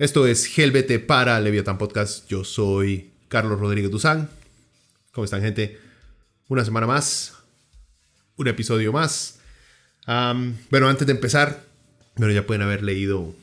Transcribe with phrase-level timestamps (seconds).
[0.00, 2.26] Esto es Helvete para Leviathan Podcast.
[2.26, 4.30] Yo soy Carlos Rodríguez Duzán.
[5.12, 5.78] ¿Cómo están, gente?
[6.48, 7.34] Una semana más,
[8.36, 9.40] un episodio más.
[10.70, 11.66] bueno, antes de empezar,
[12.16, 13.34] bueno, ya pueden haber leído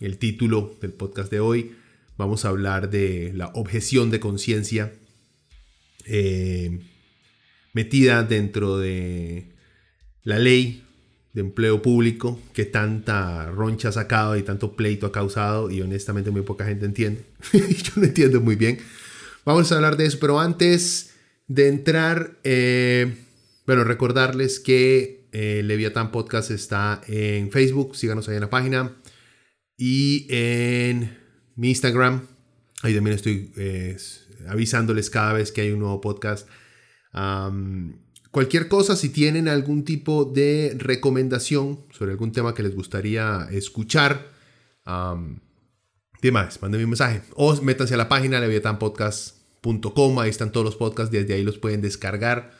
[0.00, 1.76] el título del podcast de hoy.
[2.16, 4.92] Vamos a hablar de la objeción de conciencia
[6.06, 6.80] eh,
[7.72, 9.54] metida dentro de
[10.24, 10.87] la ley
[11.38, 16.32] de empleo público que tanta roncha ha sacado y tanto pleito ha causado y honestamente
[16.32, 17.24] muy poca gente entiende.
[17.52, 18.78] Yo no entiendo muy bien.
[19.44, 21.14] Vamos a hablar de eso, pero antes
[21.46, 23.16] de entrar, eh,
[23.66, 28.96] bueno, recordarles que eh, Leviathan Podcast está en Facebook, síganos ahí en la página
[29.76, 31.16] y en
[31.54, 32.26] mi Instagram.
[32.82, 33.96] Ahí también estoy eh,
[34.48, 36.48] avisándoles cada vez que hay un nuevo podcast.
[38.30, 44.28] Cualquier cosa, si tienen algún tipo de recomendación sobre algún tema que les gustaría escuchar,
[44.86, 45.38] um,
[46.32, 47.22] más, mándenme un mensaje.
[47.34, 51.80] O métanse a la página leviatanpodcast.com, ahí están todos los podcasts, desde ahí los pueden
[51.80, 52.52] descargar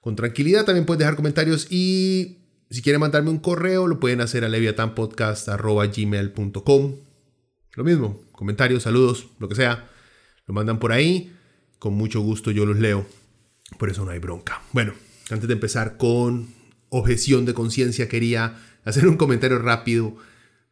[0.00, 0.64] con tranquilidad.
[0.64, 2.38] También pueden dejar comentarios y
[2.70, 6.94] si quieren mandarme un correo, lo pueden hacer a leviatanpodcast.gmail.com.
[7.74, 9.90] Lo mismo, comentarios, saludos, lo que sea,
[10.46, 11.34] lo mandan por ahí.
[11.78, 13.04] Con mucho gusto yo los leo.
[13.78, 14.62] Por eso no hay bronca.
[14.72, 14.94] Bueno,
[15.30, 16.54] antes de empezar con
[16.88, 20.16] objeción de conciencia, quería hacer un comentario rápido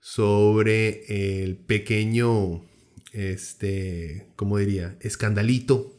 [0.00, 2.64] sobre el pequeño,
[3.12, 4.96] este, ¿cómo diría?
[5.00, 5.98] Escandalito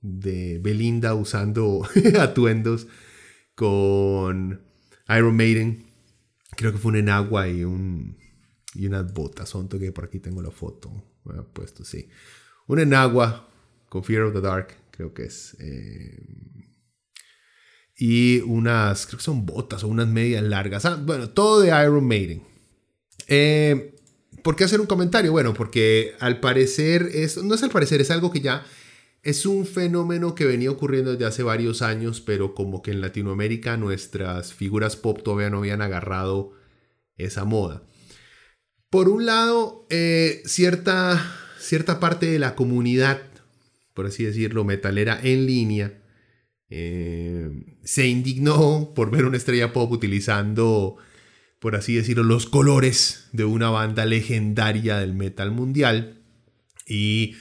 [0.00, 1.88] de Belinda usando
[2.20, 2.86] atuendos
[3.54, 4.60] con
[5.08, 5.86] Iron Maiden.
[6.56, 8.18] Creo que fue un enagua y, un,
[8.74, 9.54] y unas botas.
[9.80, 10.92] Que por aquí tengo la foto.
[11.52, 12.08] Puesto, sí.
[12.66, 13.48] Un enagua
[13.88, 15.56] con Fear of the Dark creo que es.
[15.60, 16.16] Eh,
[17.96, 20.84] y unas, creo que son botas o unas medias largas.
[20.84, 22.42] Ah, bueno, todo de Iron Maiden.
[23.28, 23.94] Eh,
[24.42, 25.32] ¿Por qué hacer un comentario?
[25.32, 27.10] Bueno, porque al parecer,
[27.42, 28.64] no es al parecer, es algo que ya
[29.22, 33.78] es un fenómeno que venía ocurriendo desde hace varios años, pero como que en Latinoamérica
[33.78, 36.52] nuestras figuras pop todavía no habían agarrado
[37.16, 37.82] esa moda.
[38.90, 41.24] Por un lado, eh, cierta,
[41.58, 43.22] cierta parte de la comunidad
[43.94, 46.02] por así decirlo, metalera en línea,
[46.68, 47.50] eh,
[47.84, 50.96] se indignó por ver una estrella pop utilizando,
[51.60, 56.20] por así decirlo, los colores de una banda legendaria del metal mundial.
[56.86, 57.36] Y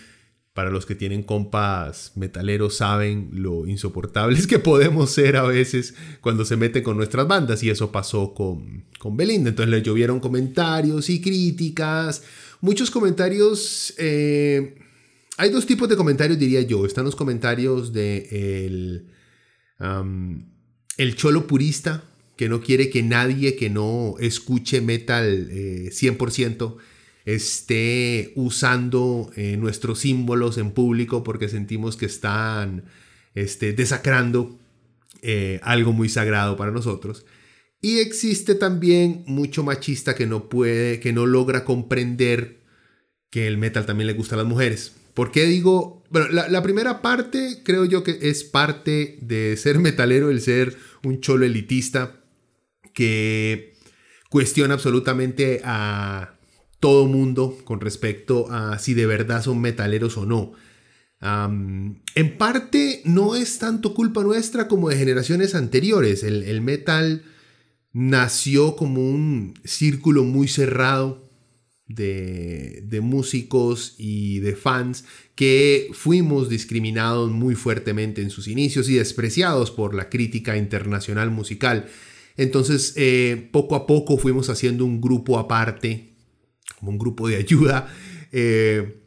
[0.54, 6.46] para los que tienen compas metaleros saben lo insoportables que podemos ser a veces cuando
[6.46, 7.64] se meten con nuestras bandas.
[7.64, 9.50] Y eso pasó con, con Belinda.
[9.50, 12.24] Entonces le llovieron comentarios y críticas.
[12.62, 14.76] Muchos comentarios eh,
[15.38, 16.86] hay dos tipos de comentarios, diría yo.
[16.86, 19.06] Están los comentarios de
[20.98, 22.04] el, cholo purista,
[22.36, 26.82] que no quiere que nadie que no escuche metal 100% eh,
[27.26, 32.84] esté usando eh, nuestros símbolos en público porque sentimos que están
[33.34, 34.60] este, desacrando
[35.22, 37.26] eh, algo muy sagrado para nosotros.
[37.82, 42.62] Y existe también mucho machista que no puede, que no logra comprender
[43.30, 44.94] que el metal también le gusta a las mujeres.
[45.14, 46.04] ¿Por qué digo?
[46.10, 51.22] Bueno, la, primera parte creo yo que es parte de ser metalero, el ser un
[51.22, 52.22] cholo elitista
[52.94, 53.74] que
[54.30, 56.36] cuestiona absolutamente a
[56.80, 60.54] todo mundo con respecto a si de verdad son metaleros o no.
[61.22, 66.24] en parte no es tanto culpa nuestra como de generaciones anteriores.
[66.24, 67.24] el metal
[67.94, 71.23] nació como un círculo muy cerrado
[71.96, 75.06] de, músicos y de fans
[75.36, 81.88] que fuimos discriminados muy fuertemente en sus inicios y despreciados por la crítica internacional musical.
[82.38, 86.16] Entonces, eh, poco a poco fuimos haciendo un grupo aparte,
[86.80, 87.94] como un grupo de ayuda,
[88.32, 89.02] eh,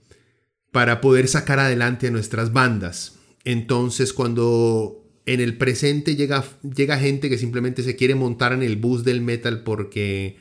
[0.70, 3.18] para poder sacar adelante a nuestras bandas.
[3.44, 8.76] Entonces, cuando en el presente llega, llega gente que simplemente se quiere montar en el
[8.76, 10.36] bus del metal porque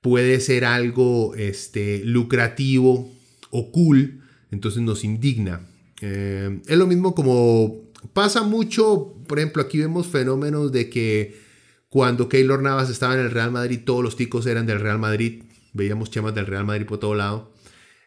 [0.00, 3.10] puede ser algo este, lucrativo
[3.50, 5.66] o cool, entonces nos indigna.
[6.00, 11.40] Eh, es lo mismo como pasa mucho, por ejemplo, aquí vemos fenómenos de que
[11.88, 15.42] cuando Keylor Navas estaba en el Real Madrid, todos los ticos eran del Real Madrid,
[15.72, 17.52] veíamos chemas del Real Madrid por todo lado,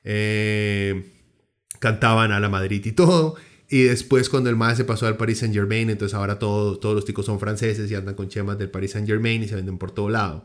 [0.03, 1.11] eh,
[1.79, 3.35] cantaban a la Madrid y todo.
[3.69, 7.05] Y después cuando el MAE se pasó al Paris Saint Germain, entonces ahora todos los
[7.05, 9.91] ticos son franceses y andan con chemas del Paris Saint Germain y se venden por
[9.91, 10.43] todo lado.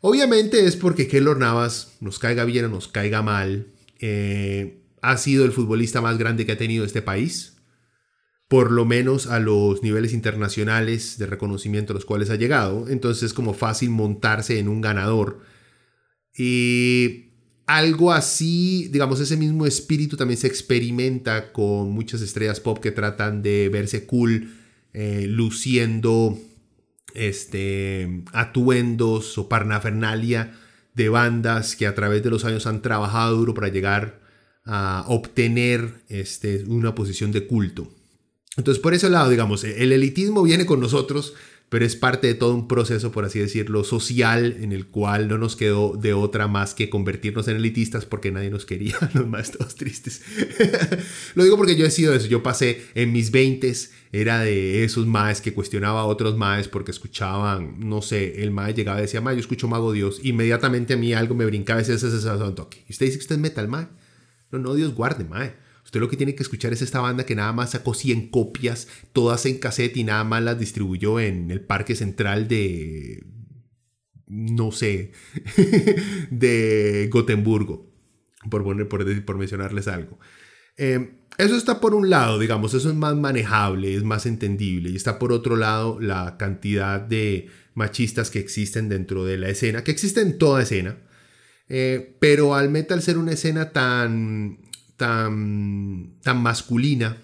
[0.00, 5.44] Obviamente es porque Keylor Navas, nos caiga bien o nos caiga mal, eh, ha sido
[5.44, 7.56] el futbolista más grande que ha tenido este país,
[8.48, 12.88] por lo menos a los niveles internacionales de reconocimiento a los cuales ha llegado.
[12.88, 15.40] Entonces es como fácil montarse en un ganador.
[16.36, 17.26] Y
[17.66, 23.42] algo así, digamos, ese mismo espíritu también se experimenta con muchas estrellas pop que tratan
[23.42, 24.54] de verse cool,
[24.92, 26.38] eh, luciendo
[27.16, 30.54] este, atuendos o parnafernalia
[30.94, 34.20] de bandas que a través de los años han trabajado duro para llegar
[34.64, 37.92] a obtener este, una posición de culto.
[38.56, 41.34] Entonces, por ese lado, digamos, el elitismo viene con nosotros,
[41.68, 45.36] pero es parte de todo un proceso, por así decirlo, social, en el cual no
[45.36, 49.50] nos quedó de otra más que convertirnos en elitistas porque nadie nos quería, los más
[49.50, 50.22] todos tristes.
[51.34, 53.72] Lo digo porque yo he sido eso, yo pasé en mis 20
[54.12, 58.74] era de esos maes que cuestionaba a otros maes porque escuchaban, no sé, el mae
[58.74, 61.94] llegaba y decía, mae, yo escucho Mago Dios, inmediatamente a mí algo me brincaba ese
[61.94, 62.08] ese
[62.54, 62.84] toque.
[62.88, 63.88] Y usted dice que usted es metal, mae.
[64.50, 65.54] No, no, Dios guarde, mae.
[65.84, 68.88] Usted lo que tiene que escuchar es esta banda que nada más sacó 100 copias,
[69.12, 73.24] todas en cassette y nada más las distribuyó en el parque central de,
[74.26, 75.12] no sé,
[76.30, 77.88] de Gotemburgo,
[78.50, 80.18] por, poner, por, mencionarles algo.
[80.76, 84.90] Eh, eso está por un lado, digamos, eso es más manejable, es más entendible.
[84.90, 89.84] Y está por otro lado la cantidad de machistas que existen dentro de la escena,
[89.84, 90.98] que existen en toda escena.
[91.68, 94.58] Eh, pero al metal ser una escena tan
[94.96, 97.18] tan, tan masculina,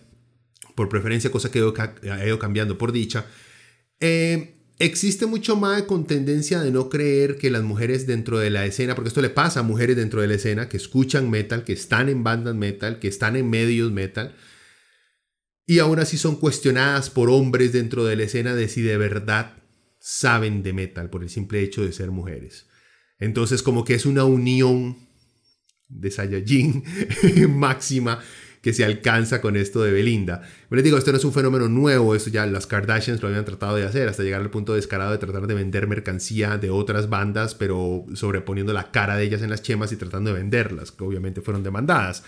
[0.75, 3.27] por preferencia, cosa que ha ido cambiando por dicha,
[4.01, 8.67] eh, existe mucho más con tendencia de no creer que las mujeres dentro de la
[8.67, 11.73] escena, porque esto le pasa a mujeres dentro de la escena que escuchan metal, que
[11.73, 14.35] están en bandas metal, que están en medios metal,
[15.67, 19.57] y aún así son cuestionadas por hombres dentro de la escena de si de verdad
[20.01, 22.67] saben de metal por el simple hecho de ser mujeres.
[23.21, 24.97] Entonces como que es una unión
[25.89, 26.83] de Saiyajin
[27.51, 28.21] máxima
[28.63, 30.43] que se alcanza con esto de Belinda.
[30.71, 33.77] les digo, esto no es un fenómeno nuevo, eso ya las Kardashians lo habían tratado
[33.77, 37.57] de hacer, hasta llegar al punto descarado de tratar de vender mercancía de otras bandas,
[37.57, 41.43] pero sobreponiendo la cara de ellas en las chemas y tratando de venderlas, que obviamente
[41.43, 42.23] fueron demandadas.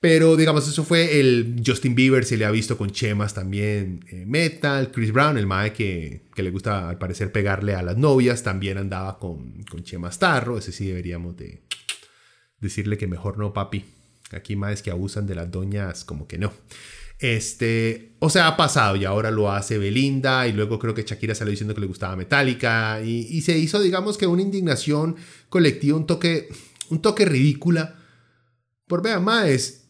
[0.00, 4.26] Pero digamos, eso fue el Justin Bieber, se le ha visto con chemas también eh,
[4.26, 4.90] metal.
[4.92, 8.78] Chris Brown, el mae que, que, le gusta al parecer pegarle a las novias, también
[8.78, 10.58] andaba con, con chemas tarro.
[10.58, 11.62] Ese sí deberíamos de,
[12.60, 13.84] decirle que mejor no, papi.
[14.32, 16.52] Aquí más que abusan de las doñas, como que no.
[17.18, 21.34] Este, o sea, ha pasado y ahora lo hace Belinda y luego creo que Shakira
[21.34, 25.16] salió diciendo que le gustaba Metallica y, se hizo, digamos que una indignación
[25.48, 26.48] colectiva, un toque,
[26.90, 27.96] un toque ridícula.
[28.86, 29.84] Por vea, más,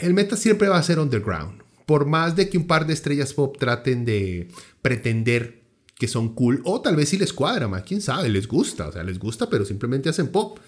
[0.00, 1.62] el meta siempre va a ser underground.
[1.86, 4.48] Por más de que un par de estrellas pop traten de
[4.82, 5.58] pretender
[5.94, 8.92] que son cool, o tal vez si les cuadra, más, quién sabe, les gusta, o
[8.92, 10.58] sea, les gusta, pero simplemente hacen pop.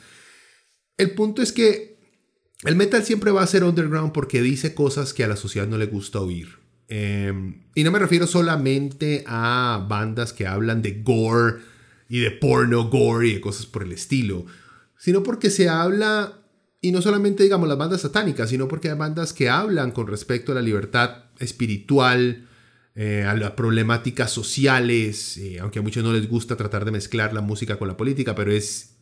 [0.97, 1.90] El punto es que
[2.65, 5.79] el metal siempre va a ser underground porque dice cosas que a la sociedad no
[5.79, 6.59] le gusta oír.
[6.89, 11.61] Em, y no me refiero solamente a bandas que hablan de gore
[12.09, 14.45] y de porno gore y de cosas por el estilo,
[14.99, 16.43] sino porque se habla,
[16.81, 20.53] y no solamente digamos las bandas satánicas, sino porque hay bandas que hablan con respecto
[20.53, 22.49] a la libertad espiritual,
[22.97, 27.33] eh, a las problemáticas sociales, eh, aunque a muchos no les gusta tratar de mezclar
[27.33, 28.97] la música con la política, pero es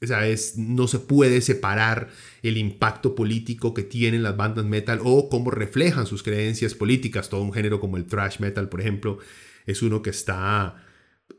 [0.00, 2.08] o sea, es, no se puede separar
[2.42, 7.28] el impacto político que tienen las bandas metal o cómo reflejan sus creencias políticas.
[7.28, 9.18] Todo un género como el thrash metal, por ejemplo,
[9.66, 10.84] es uno que está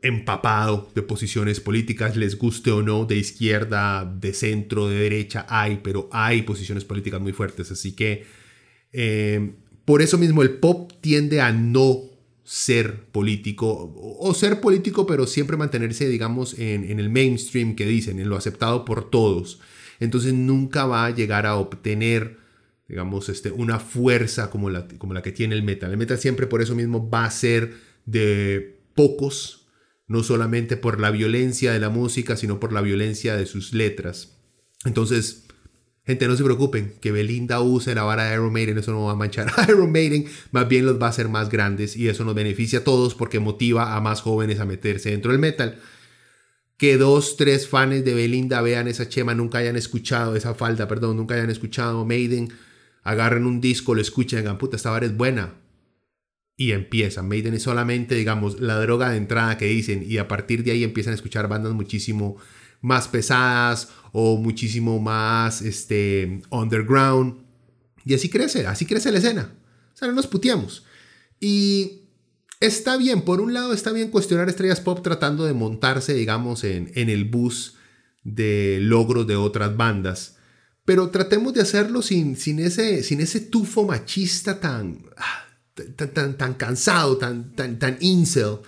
[0.02, 5.80] empapado de posiciones políticas, les guste o no, de izquierda, de centro, de derecha, hay,
[5.82, 7.70] pero hay posiciones políticas muy fuertes.
[7.70, 8.24] Así que
[8.92, 9.52] eh,
[9.84, 12.09] por eso mismo el pop tiende a no
[12.52, 18.28] ser político o ser político pero siempre mantenerse digamos en, el mainstream que dicen, en
[18.28, 19.60] lo aceptado por todos.
[20.00, 22.38] Entonces nunca va a llegar a obtener
[22.88, 25.92] digamos este, una fuerza como la, como la que tiene el metal.
[25.92, 27.72] El metal siempre por eso mismo va a ser
[28.04, 29.68] de pocos,
[30.08, 34.40] no solamente por la violencia de la música, sino por la violencia de sus letras.
[34.84, 35.44] Entonces
[36.10, 39.12] Gente, no se preocupen, que Belinda use la vara de Iron Maiden, eso no va
[39.12, 42.24] a manchar a Iron Maiden, más bien los va a hacer más grandes y eso
[42.24, 45.78] nos beneficia a todos porque motiva a más jóvenes a meterse dentro del metal.
[46.76, 51.16] Que dos, tres fans de Belinda vean esa chema, nunca hayan escuchado esa falda, perdón,
[51.16, 52.48] nunca hayan escuchado Maiden,
[53.04, 55.60] agarren un disco, lo escuchen, digan, puta, esta vara es buena.
[56.56, 57.28] Y empiezan.
[57.28, 60.82] Maiden es solamente, digamos, la droga de entrada que dicen y a partir de ahí
[60.82, 62.36] empiezan a escuchar bandas muchísimo
[62.80, 67.42] más pesadas o muchísimo más este, underground.
[68.04, 69.54] Y así crece, así crece la escena.
[69.94, 70.84] O sea, no nos puteamos.
[71.38, 72.02] Y
[72.60, 76.92] está bien, por un lado está bien cuestionar estrellas pop tratando de montarse, digamos, en,
[76.94, 77.76] en el bus
[78.24, 80.36] de logros de otras bandas.
[80.84, 85.44] Pero tratemos de hacerlo sin, sin, ese, sin ese tufo machista tan, ah,
[85.96, 88.58] tan, tan, tan cansado, tan, tan, tan incel,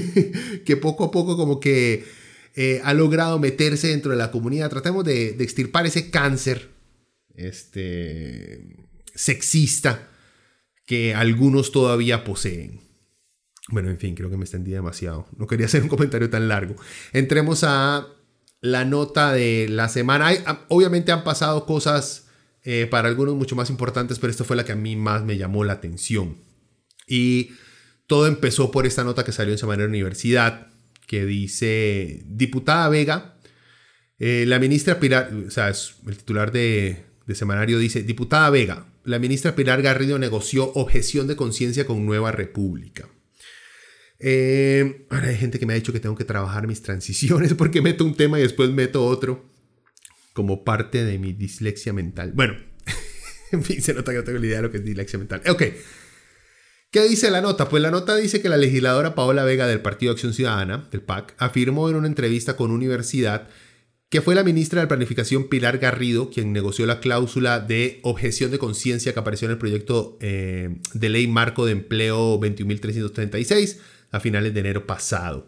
[0.64, 2.04] que poco a poco como que
[2.60, 4.68] eh, ha logrado meterse dentro de la comunidad.
[4.68, 6.70] Tratemos de, extirpar ese cáncer
[7.36, 8.76] este,
[9.14, 10.08] sexista
[10.84, 12.80] que algunos todavía poseen.
[13.68, 15.28] Bueno, en fin, creo que me extendí demasiado.
[15.36, 16.74] No quería hacer un comentario tan largo.
[17.12, 18.08] Entremos a
[18.60, 20.28] la nota de la semana.
[20.66, 22.26] obviamente han pasado cosas
[22.64, 25.38] eh, para algunos mucho más importantes, pero esta fue la que a mí más me
[25.38, 26.38] llamó la atención.
[27.06, 27.52] Y
[28.08, 30.72] todo empezó por esta nota que salió en Semana de Universidad,
[31.08, 33.38] que dice, diputada Vega,
[34.18, 39.56] eh, la ministra Pilar, o sea, el titular de, semanario dice, diputada Vega, la ministra
[39.56, 43.08] Pilar Garrido negoció objeción de conciencia con Nueva República.
[44.20, 47.80] Eh, ahora hay gente que me ha dicho que tengo que trabajar mis transiciones porque
[47.80, 49.50] meto un tema y después meto otro
[50.34, 52.32] como parte de mi dislexia mental.
[52.34, 52.54] Bueno,
[53.52, 55.40] en fin, se nota que no tengo la idea de lo que es dislexia mental.
[55.48, 55.62] Ok.
[56.90, 57.68] ¿Qué dice la nota?
[57.68, 61.34] Pues la nota dice que la legisladora Paola Vega del Partido Acción Ciudadana, del PAC,
[61.36, 63.46] afirmó en una entrevista con Universidad
[64.08, 68.58] que fue la ministra de Planificación Pilar Garrido quien negoció la cláusula de objeción de
[68.58, 73.80] conciencia que apareció en el proyecto eh, de ley marco de empleo 21.336
[74.10, 75.46] a finales de enero pasado.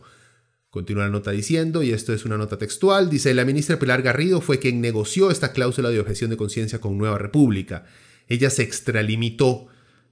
[0.68, 4.42] Continúa la nota diciendo, y esto es una nota textual, dice, la ministra Pilar Garrido
[4.42, 7.86] fue quien negoció esta cláusula de objeción de conciencia con Nueva República.
[8.28, 9.68] Ella se extralimitó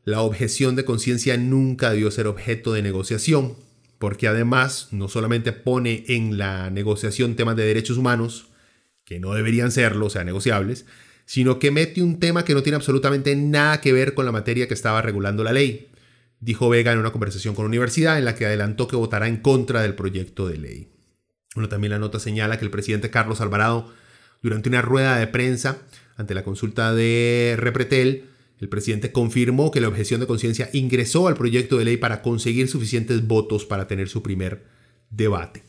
[0.08, 3.56] la objeción de conciencia nunca debió ser objeto de negociación,
[3.98, 8.48] porque además no solamente pone en la negociación temas de derechos humanos,
[9.04, 10.86] que no deberían serlo, o sea, negociables,
[11.26, 14.66] sino que mete un tema que no tiene absolutamente nada que ver con la materia
[14.66, 15.90] que estaba regulando la ley,
[16.40, 19.36] dijo Vega en una conversación con la universidad en la que adelantó que votará en
[19.36, 20.88] contra del proyecto de ley.
[21.68, 23.92] También la nota señala que el presidente Carlos Alvarado,
[24.40, 25.76] durante una rueda de prensa
[26.16, 28.24] ante la consulta de Repretel,
[28.60, 32.68] el presidente confirmó que la objeción de conciencia ingresó al proyecto de ley para conseguir
[32.68, 34.64] suficientes votos para tener su primer
[35.10, 35.62] debate.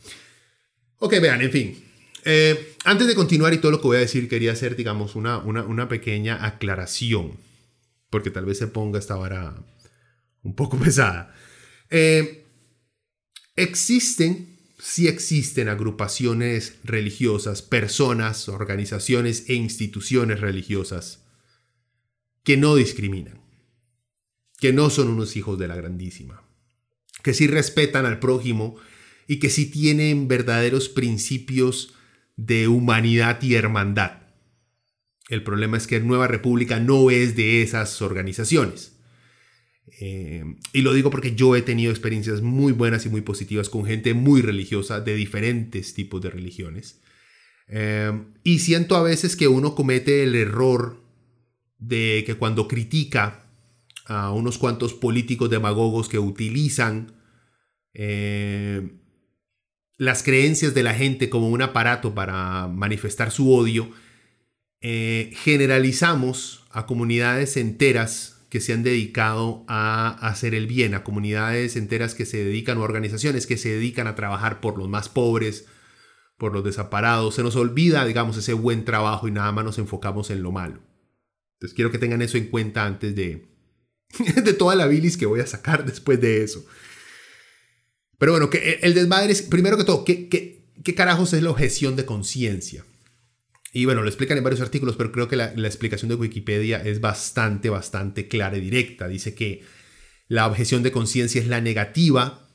[0.98, 1.84] Ok, vean, en fin.
[2.26, 5.38] Eh, antes de continuar y todo lo que voy a decir, quería hacer, digamos, una,
[5.38, 7.38] una, pequeña aclaración,
[8.10, 9.56] porque tal vez se ponga esta vara
[10.42, 11.34] un poco pesada.
[11.92, 12.44] Eh,
[13.56, 21.20] existen, sí existen agrupaciones religiosas, personas, organizaciones e instituciones religiosas
[22.50, 23.40] que no discriminan,
[24.60, 26.42] que no son unos hijos de la grandísima,
[27.22, 28.76] que sí respetan al prójimo
[29.28, 31.94] y que sí tienen verdaderos principios
[32.38, 34.24] de humanidad y hermandad.
[35.28, 38.94] El problema es que Nueva República no es de esas organizaciones.
[40.00, 43.86] Eh, y lo digo porque yo he tenido experiencias muy buenas y muy positivas con
[43.86, 47.00] gente muy religiosa de diferentes tipos de religiones.
[47.68, 48.12] Eh,
[48.44, 51.09] y siento a veces que uno comete el error
[51.80, 53.46] de que cuando critica
[54.06, 57.14] a unos cuantos políticos demagogos que utilizan
[57.94, 59.00] eh,
[59.98, 63.92] las creencias de la gente como un aparato para manifestar su odio,
[64.82, 71.76] eh, generalizamos a comunidades enteras que se han dedicado a hacer el bien, a comunidades
[71.76, 75.68] enteras que se dedican o organizaciones que se dedican a trabajar por los más pobres,
[76.38, 77.36] por los desamparados.
[77.36, 80.89] Se nos olvida, digamos, ese buen trabajo y nada más nos enfocamos en lo malo.
[81.60, 83.50] Entonces quiero que tengan eso en cuenta antes de,
[84.44, 86.66] de toda la bilis que voy a sacar después de eso.
[88.18, 91.98] Pero bueno, que el desmadre es, primero que todo, ¿qué, qué, carajos es la objeción
[91.98, 92.86] de conciencia?
[93.74, 96.82] Y bueno, lo explican en varios artículos, pero creo que la, la, explicación de Wikipedia
[96.82, 99.10] es bastante, bastante clara y directa.
[99.10, 99.64] Dice que
[100.30, 102.48] la objeción de conciencia es la negativa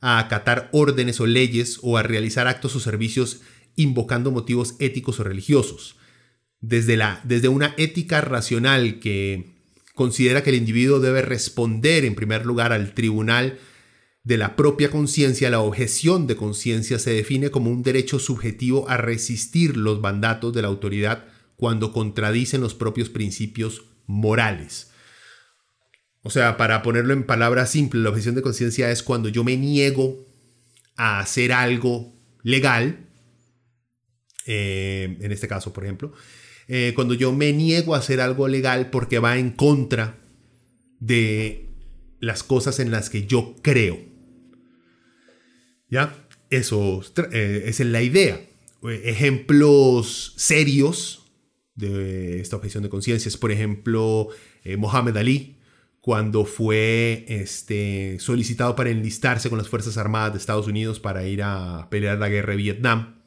[0.00, 3.40] a acatar órdenes o leyes o a realizar actos o servicios
[3.74, 5.96] invocando motivos éticos o religiosos
[6.62, 9.52] desde, la, desde una ética racional que
[9.94, 13.58] considera que el individuo debe responder en primer lugar al tribunal
[14.24, 18.96] de la propia conciencia, la objeción de conciencia se define como un derecho subjetivo a
[18.96, 21.24] resistir los mandatos de la autoridad
[21.56, 24.92] cuando contradicen los propios principios morales.
[26.22, 29.56] O sea, para ponerlo en palabras simples, la objeción de conciencia es cuando yo me
[29.56, 30.24] niego
[30.94, 32.14] a hacer algo
[32.44, 33.08] legal,
[34.46, 36.12] eh, en este caso, por ejemplo,
[36.68, 40.18] eh, cuando yo me niego a hacer algo legal porque va en contra
[41.00, 41.70] de
[42.20, 43.98] las cosas en las que yo creo.
[45.88, 46.26] ¿Ya?
[46.50, 47.02] Eso
[47.32, 48.40] eh, es la idea.
[48.82, 51.32] Ejemplos serios
[51.74, 54.28] de esta objeción de conciencia es, por ejemplo,
[54.76, 55.62] Mohammed Ali,
[56.02, 61.44] cuando fue este, solicitado para enlistarse con las Fuerzas Armadas de Estados Unidos para ir
[61.44, 63.22] a pelear la guerra de Vietnam.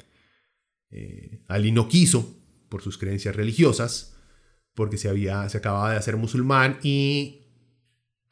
[0.92, 2.38] Eh, Ali no quiso
[2.70, 4.16] por sus creencias religiosas,
[4.74, 7.42] porque se, había, se acababa de hacer musulmán y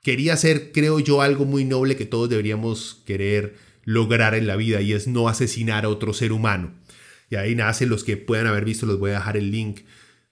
[0.01, 4.81] quería hacer, creo yo, algo muy noble que todos deberíamos querer lograr en la vida
[4.81, 6.73] y es no asesinar a otro ser humano.
[7.29, 9.81] Y ahí nace, los que puedan haber visto, les voy a dejar el link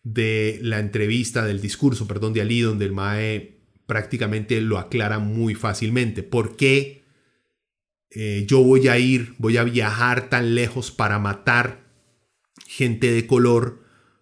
[0.03, 5.55] de la entrevista, del discurso, perdón, de Ali, donde el Mae prácticamente lo aclara muy
[5.55, 6.23] fácilmente.
[6.23, 7.03] ¿Por qué
[8.11, 11.85] eh, yo voy a ir, voy a viajar tan lejos para matar
[12.67, 13.80] gente de color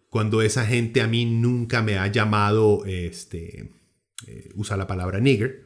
[0.09, 3.71] cuando esa gente a mí nunca me ha llamado, este,
[4.27, 5.65] eh, usa la palabra nigger,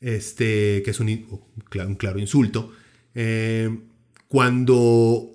[0.00, 1.28] este, que es un,
[1.68, 2.72] claro insulto,
[3.14, 3.78] eh,
[4.28, 5.32] cuando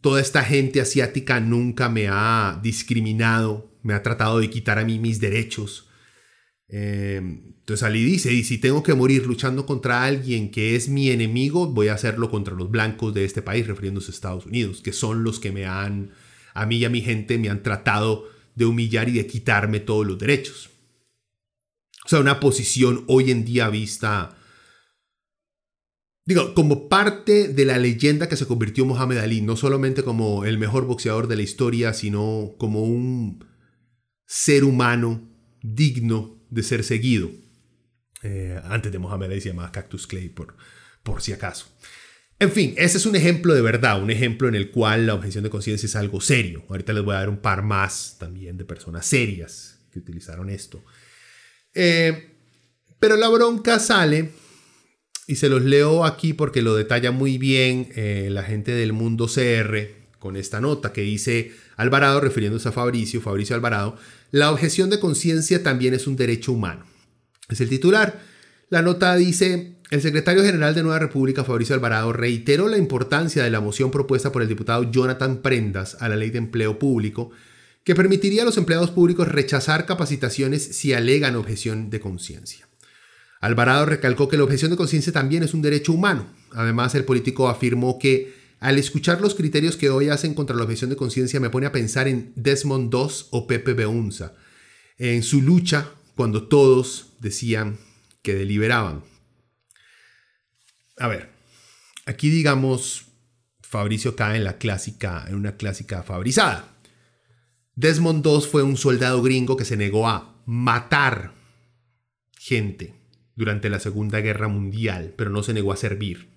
[0.00, 4.98] toda esta gente asiática nunca me ha discriminado, me ha tratado de quitar a mí
[4.98, 5.88] mis derechos,
[6.68, 11.10] Em, entonces Ali dice, y si tengo que morir luchando contra alguien que es mi
[11.10, 14.92] enemigo, voy a hacerlo contra los blancos de este país, refiriéndose a Estados Unidos, que
[14.92, 16.10] son los que me han,
[16.54, 20.06] a mí y a mi gente, me han tratado de humillar y de quitarme todos
[20.06, 20.70] los derechos.
[22.04, 24.36] O sea, una posición hoy en día vista,
[26.24, 30.58] digo, como parte de la leyenda que se convirtió Mohamed Ali, no solamente como el
[30.58, 33.44] mejor boxeador de la historia, sino como un
[34.26, 35.28] ser humano
[35.62, 37.30] digno de ser seguido.
[38.22, 40.56] Eh, antes de Mohamed Ali se llamaba Cactus Clay, por,
[41.02, 41.73] por si acaso.
[42.38, 45.44] En fin, ese es un ejemplo de verdad, un ejemplo en el cual la objeción
[45.44, 46.64] de conciencia es algo serio.
[46.68, 50.84] Ahorita les voy a dar un par más también de personas serias que utilizaron esto.
[51.74, 52.30] Eh,
[52.98, 54.30] pero la bronca sale,
[55.26, 59.26] y se los leo aquí porque lo detalla muy bien eh, la gente del mundo
[59.26, 63.96] CR con esta nota que dice Alvarado, refiriéndose a Fabricio, Fabricio Alvarado,
[64.30, 66.84] la objeción de conciencia también es un derecho humano.
[67.48, 68.20] Es el titular.
[68.70, 73.50] La nota dice, el secretario general de Nueva República, Fabricio Alvarado, reiteró la importancia de
[73.50, 77.30] la moción propuesta por el diputado Jonathan Prendas a la ley de empleo público,
[77.84, 82.66] que permitiría a los empleados públicos rechazar capacitaciones si alegan objeción de conciencia.
[83.40, 86.26] Alvarado recalcó que la objeción de conciencia también es un derecho humano.
[86.52, 90.88] Además, el político afirmó que al escuchar los criterios que hoy hacen contra la objeción
[90.88, 94.32] de conciencia me pone a pensar en Desmond II o Pepe Beunza,
[94.96, 97.76] en su lucha cuando todos decían
[98.22, 99.02] que deliberaban.
[100.96, 101.30] A ver,
[102.06, 103.06] aquí digamos,
[103.60, 106.68] Fabricio cae en la clásica, en una clásica fabrizada.
[107.74, 111.32] Desmond II fue un soldado gringo que se negó a matar
[112.38, 112.94] gente
[113.34, 116.34] durante la Segunda Guerra Mundial, pero no se negó a servir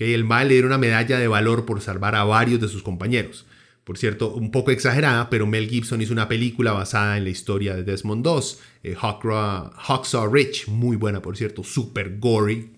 [0.00, 3.46] el mal le dieron una medalla de valor por salvar a varios de sus compañeros.
[3.84, 7.74] Por cierto, un poco exagerada, pero Mel Gibson hizo una película basada en la historia
[7.74, 8.40] de Desmond II,
[8.84, 12.70] eh, Hawksaw Rich, muy buena por cierto, super gory,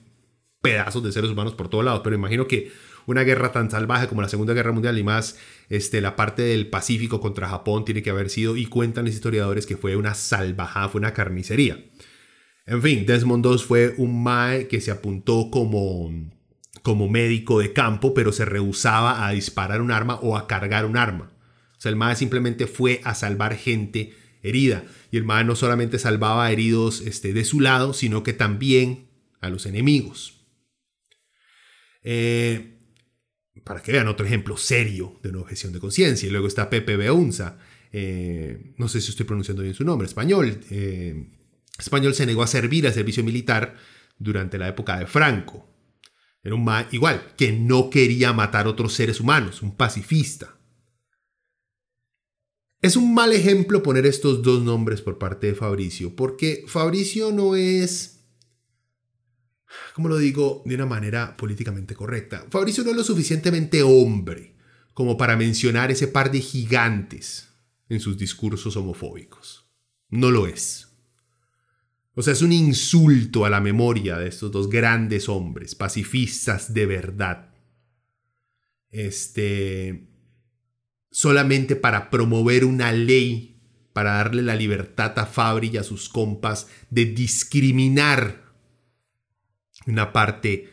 [0.62, 2.72] pedazos de seres humanos por todos lados, pero imagino que
[3.04, 6.68] una guerra tan salvaje como la Segunda Guerra Mundial y más este, la parte del
[6.68, 10.88] Pacífico contra Japón tiene que haber sido, y cuentan los historiadores que fue una salvajada,
[10.88, 11.84] fue una carnicería.
[12.64, 16.10] En fin, Desmond II fue un Mae que se apuntó como
[16.82, 20.96] como médico de campo, pero se rehusaba a disparar un arma o a cargar un
[20.96, 21.30] arma.
[21.76, 24.84] O sea, el MAE simplemente fue a salvar gente herida.
[25.10, 29.06] Y el MAE no solamente salvaba heridos este, de su lado, sino que también
[29.40, 30.41] a los enemigos.
[32.02, 32.78] Eh,
[33.64, 36.26] para que vean otro ejemplo serio de una objeción de conciencia.
[36.26, 37.58] Y luego está Pepe Beunza.
[37.92, 40.60] Eh, no sé si estoy pronunciando bien su nombre, español.
[40.70, 41.30] Eh,
[41.78, 43.76] español se negó a servir al servicio militar
[44.18, 45.68] durante la época de Franco.
[46.42, 50.58] Era un igual, que no quería matar otros seres humanos, un pacifista.
[52.80, 57.54] Es un mal ejemplo poner estos dos nombres por parte de Fabricio, porque Fabricio no
[57.54, 58.21] es,
[59.94, 62.46] como lo digo, de una manera políticamente correcta.
[62.50, 64.52] Fabricio no es lo suficientemente hombre
[64.94, 67.48] como para mencionar ese par de gigantes
[67.88, 69.66] en sus discursos homofóbicos.
[70.08, 70.88] No lo es.
[72.14, 76.86] O sea, es un insulto a la memoria de estos dos grandes hombres, pacifistas de
[76.86, 77.54] verdad.
[78.90, 80.08] Este.
[81.10, 83.58] solamente para promover una ley,
[83.94, 88.51] para darle la libertad a Fabri y a sus compas de discriminar
[89.86, 90.72] una parte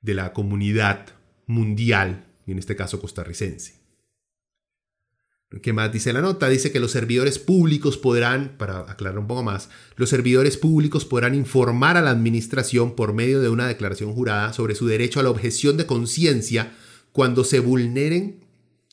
[0.00, 1.06] de la comunidad
[1.46, 3.78] mundial, y en este caso costarricense.
[5.62, 6.48] ¿Qué más dice la nota?
[6.50, 11.34] Dice que los servidores públicos podrán, para aclarar un poco más, los servidores públicos podrán
[11.34, 15.30] informar a la administración por medio de una declaración jurada sobre su derecho a la
[15.30, 16.76] objeción de conciencia
[17.12, 18.44] cuando se vulneren,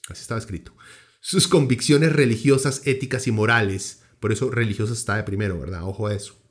[0.07, 0.73] así estaba escrito,
[1.19, 4.03] sus convicciones religiosas, éticas y morales.
[4.21, 5.83] Por eso religiosas está de primero, ¿verdad?
[5.83, 6.41] Ojo a eso.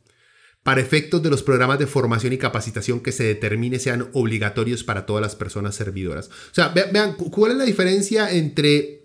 [0.65, 5.07] Para efectos de los programas de formación y capacitación que se determine sean obligatorios para
[5.07, 6.29] todas las personas servidoras.
[6.29, 9.05] O sea, vean, ¿cuál es la diferencia entre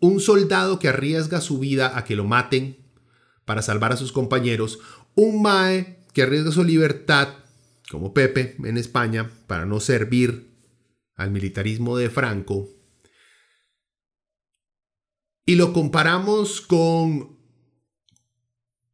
[0.00, 2.76] un soldado que arriesga su vida a que lo maten
[3.44, 4.78] para salvar a sus compañeros,
[5.14, 7.28] un Mae que arriesga su libertad,
[7.90, 10.50] como Pepe en España, para no servir
[11.16, 12.68] al militarismo de Franco,
[15.44, 17.39] y lo comparamos con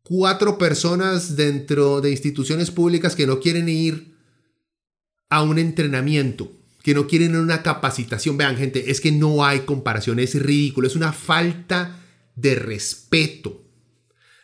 [0.06, 4.14] cuatro personas dentro de instituciones públicas que no quieren ir
[5.28, 6.52] a un entrenamiento
[6.86, 8.36] que no quieren una capacitación.
[8.36, 12.00] Vean, gente, es que no hay comparación, es ridículo, es una falta
[12.36, 13.64] de respeto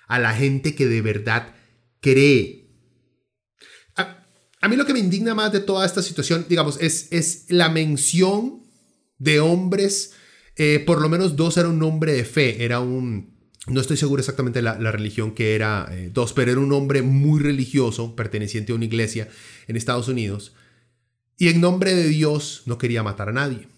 [0.08, 1.54] a la gente que de verdad
[2.00, 2.68] cree.
[3.94, 7.68] A, mí lo que me indigna más de toda esta situación, digamos, es, es la
[7.68, 8.64] mención
[9.18, 10.14] de hombres,
[10.56, 13.31] eh, por lo menos dos era un hombre de fe, era un,
[13.66, 17.40] no estoy seguro exactamente la, religión que era eh, dos, pero era un hombre muy
[17.40, 19.28] religioso, perteneciente a una iglesia
[19.68, 20.52] en Estados Unidos,
[21.38, 23.68] y en nombre de Dios no quería matar a nadie.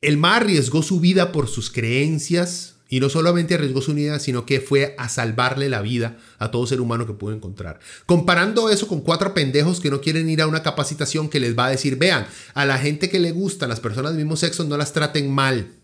[0.00, 4.46] El mar arriesgó su vida por sus creencias y no solamente arriesgó su vida, sino
[4.46, 7.80] que fue a salvarle la vida a todo ser humano que pudo encontrar.
[8.04, 11.66] Comparando eso con cuatro pendejos que no quieren ir a una capacitación que les va
[11.66, 14.76] a decir, vean, a la gente que le gusta, las personas del mismo sexo, no
[14.76, 15.75] las traten mal.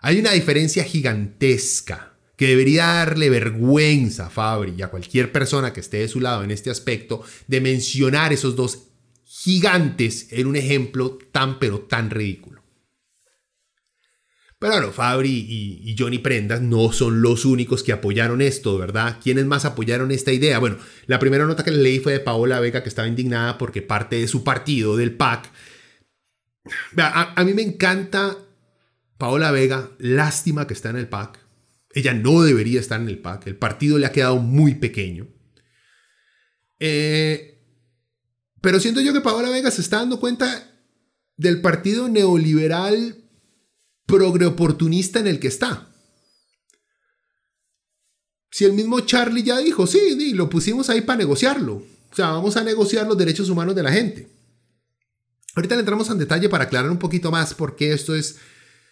[0.00, 5.80] Hay una diferencia gigantesca que debería darle vergüenza a Fabri y a cualquier persona que
[5.80, 8.84] esté de su lado en este aspecto de mencionar esos dos
[9.24, 12.62] gigantes en un ejemplo tan pero tan ridículo.
[14.60, 19.18] Pero bueno, Fabri y, Johnny Prendas no son los únicos que apoyaron esto, ¿verdad?
[19.22, 20.58] ¿Quiénes más apoyaron esta idea?
[20.58, 24.16] Bueno, la primera nota que leí fue de Paola Vega, que estaba indignada porque parte
[24.16, 25.48] de su partido, del PAC.
[26.96, 28.36] a mí me encanta
[29.18, 31.38] Paola Vega, lástima que está en el PAC,
[31.92, 33.48] ella no debería estar en el PAC.
[33.48, 35.26] El partido le ha quedado muy pequeño.
[36.78, 37.60] Eh,
[38.60, 40.70] pero siento yo que Paola Vega se está dando cuenta
[41.36, 43.16] del partido neoliberal
[44.06, 45.88] progreoportunista en el que está.
[48.50, 51.82] Si el mismo Charlie ya dijo, sí, lo pusimos ahí para negociarlo.
[52.10, 54.28] O sea, vamos a negociar los derechos humanos de la gente.
[55.54, 58.38] Ahorita le entramos en detalle para aclarar un poquito más por qué esto es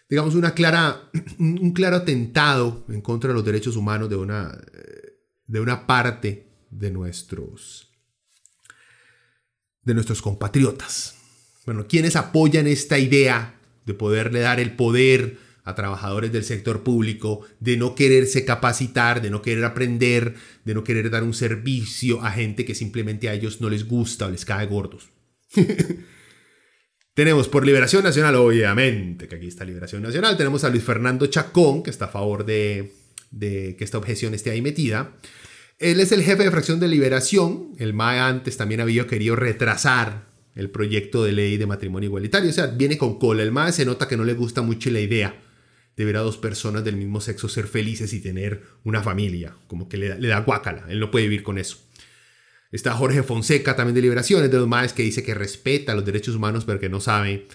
[0.09, 4.59] digamos, una clara, un claro atentado en contra de los derechos humanos de una,
[5.47, 7.90] de una parte de nuestros,
[9.83, 11.16] de nuestros compatriotas.
[11.64, 17.45] Bueno, ¿quiénes apoyan esta idea de poderle dar el poder a trabajadores del sector público,
[17.59, 22.31] de no quererse capacitar, de no querer aprender, de no querer dar un servicio a
[22.31, 25.11] gente que simplemente a ellos no les gusta o les cae gordos?
[27.16, 30.37] Tenemos por Liberación Nacional, obviamente, que aquí está Liberación Nacional.
[30.37, 32.92] Tenemos a Luis Fernando Chacón, que está a favor de,
[33.40, 35.14] que esta objeción esté ahí metida.
[35.79, 37.72] Él es el jefe de fracción de Liberación.
[37.79, 42.50] El MAE antes también había querido retrasar el proyecto de ley de matrimonio igualitario.
[42.50, 43.42] O sea, viene con cola.
[43.42, 45.42] El MAE se nota que no le gusta mucho la idea
[45.96, 49.57] de ver a dos personas del mismo sexo ser felices y tener una familia.
[49.68, 50.85] Como que le, le da guácala.
[50.90, 51.79] Él no puede vivir con eso.
[52.77, 56.35] Está Jorge Fonseca, también de Liberaciones, de los más que dice que respeta los derechos
[56.35, 57.47] humanos, pero que no sabe,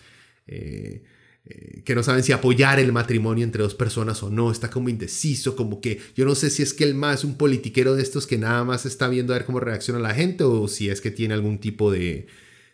[0.48, 1.04] eh,
[1.46, 4.52] eh, que no saben si apoyar el matrimonio entre dos personas o no.
[4.52, 7.36] Está como indeciso, como que yo no sé si es que el más es un
[7.36, 10.68] politiquero de estos que nada más está viendo a ver cómo reacciona la gente o
[10.68, 12.26] si es que tiene algún tipo de,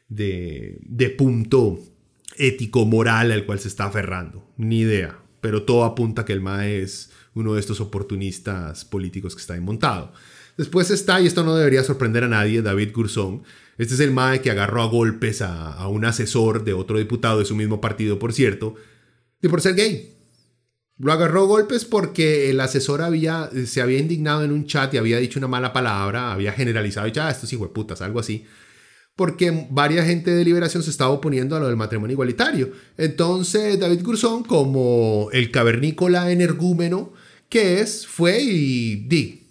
[0.08, 1.80] de, punto
[2.38, 4.50] ético, moral al cual se está aferrando.
[4.56, 5.20] Ni idea.
[5.42, 9.60] Pero todo apunta que el MAE es uno de estos oportunistas políticos que está ahí
[9.60, 10.14] montado.
[10.58, 13.44] Después está, y esto no debería sorprender a nadie, David Gurzón.
[13.78, 17.46] Este es el MAE que agarró a golpes a, un asesor de otro diputado de
[17.46, 18.74] su mismo partido, por cierto,
[19.40, 20.16] de por ser gay.
[20.98, 25.20] Lo agarró golpes porque el asesor había, se había indignado en un chat y había
[25.20, 28.46] dicho una mala palabra, había generalizado y ya, ah, estos putas, algo así.
[29.16, 32.72] Porque varias gente de liberación se estaba oponiendo a lo del matrimonio igualitario.
[32.98, 37.14] Entonces, David Gurzón, como el cavernícola energúmeno
[37.48, 39.47] que es, fue y di,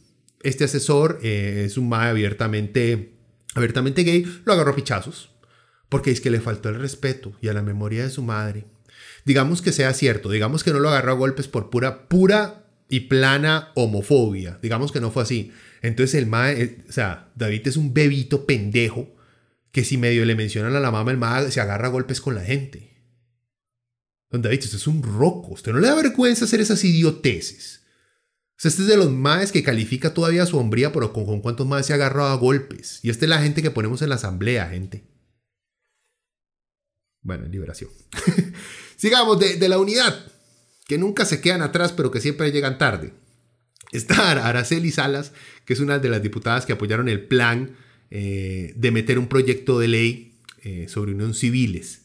[0.46, 3.14] este asesor eh, es un mae abiertamente,
[3.54, 5.30] abiertamente gay, lo agarró a pichazos.
[5.88, 8.64] Porque es que le faltó el respeto y a la memoria de su madre.
[9.24, 13.00] Digamos que sea cierto, digamos que no lo agarró a golpes por pura, pura y
[13.00, 14.58] plana homofobia.
[14.62, 15.52] Digamos que no fue así.
[15.82, 19.14] Entonces el mae, eh, o sea, David es un bebito pendejo
[19.72, 22.34] que si medio le mencionan a la mamá, el mae se agarra a golpes con
[22.34, 22.96] la gente.
[24.30, 25.52] Don David, usted es un roco.
[25.52, 27.85] Usted no le da vergüenza hacer esas idioteces.
[28.58, 31.92] Este es de los maes que califica todavía su hombría, pero con, cuántos maes se
[31.92, 33.00] ha agarrado a golpes.
[33.02, 35.04] Y esta es la gente que ponemos en la asamblea, gente.
[37.22, 37.90] Bueno, en liberación.
[38.96, 40.26] Sigamos, de, la unidad,
[40.86, 43.12] que nunca se quedan atrás, pero que siempre llegan tarde.
[43.92, 45.32] Está Araceli Salas,
[45.64, 47.76] que es una de las diputadas que apoyaron el plan
[48.10, 52.02] eh, de meter un proyecto de ley eh, sobre uniones civiles.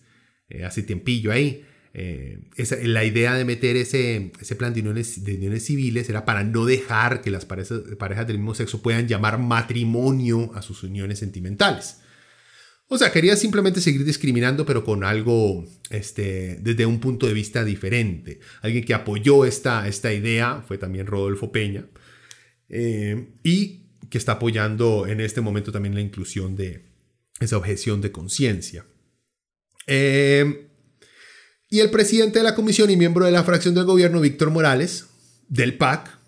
[0.50, 1.66] Eh, hace tiempillo ahí.
[1.94, 6.66] Esa, la idea de meter ese, ese plan de uniones, uniones civiles era para no
[6.66, 11.98] dejar que las parejas, parejas del mismo sexo puedan llamar matrimonio a sus uniones sentimentales.
[12.88, 17.64] O sea, quería simplemente seguir discriminando, pero con algo este, desde un punto de vista
[17.64, 18.40] diferente.
[18.62, 21.88] Alguien que apoyó esta, esta idea fue también Rodolfo Peña.
[22.70, 26.86] y que está apoyando en este momento también la inclusión de
[27.40, 28.86] esa objeción de conciencia.
[29.88, 30.71] Eh,
[31.72, 35.08] y el presidente de la comisión y miembro de la fracción del gobierno, Víctor Morales,
[35.48, 36.20] del PAC,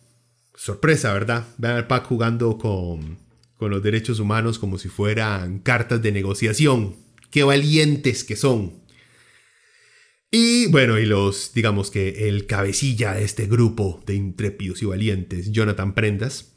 [0.56, 1.46] sorpresa, ¿verdad?
[1.58, 3.20] Vean al PAC jugando con,
[3.58, 6.96] con los derechos humanos como si fueran cartas de negociación.
[7.30, 8.84] Qué valientes que son.
[10.32, 15.52] Y bueno, y los, digamos que el cabecilla de este grupo de intrépidos y valientes,
[15.52, 16.54] Jonathan Prendas,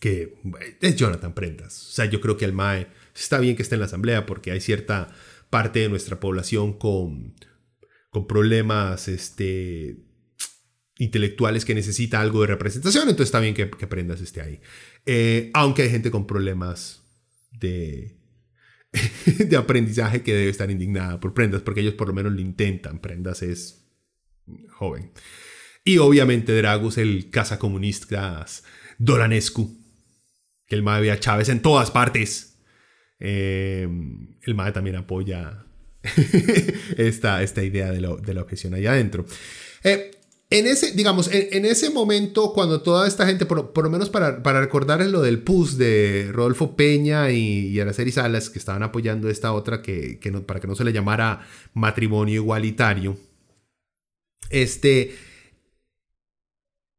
[0.00, 0.34] que
[0.82, 1.88] es Jonathan Prendas.
[1.88, 4.50] O sea, yo creo que el MAE está bien que esté en la asamblea porque
[4.50, 5.08] hay cierta
[5.48, 7.34] parte de nuestra población con,
[8.10, 9.96] con problemas este,
[10.98, 14.60] intelectuales que necesita algo de representación, entonces está bien que, que Prendas esté ahí.
[15.06, 17.02] Eh, aunque hay gente con problemas
[17.52, 18.18] de,
[19.38, 23.00] de aprendizaje que debe estar indignada por Prendas, porque ellos por lo menos lo intentan.
[23.00, 23.86] Prendas es
[24.70, 25.12] joven.
[25.84, 28.64] Y obviamente Dragus, el cazacomunistas
[28.98, 29.78] Dolanescu,
[30.66, 32.60] que el MAE ve a Chávez en todas partes.
[33.20, 33.88] Eh,
[34.42, 35.64] el MAE también apoya
[36.96, 39.26] esta, esta idea de, la objeción allá adentro.
[39.84, 40.10] Eh,
[40.50, 44.60] en ese, digamos, en, ese momento, cuando toda esta gente, por, lo menos para, para
[44.60, 49.52] recordar lo del PUS de Rodolfo Peña y, y Araceli Salas, que estaban apoyando esta
[49.52, 53.18] otra que, para que no se le llamara matrimonio igualitario,
[54.48, 55.14] este,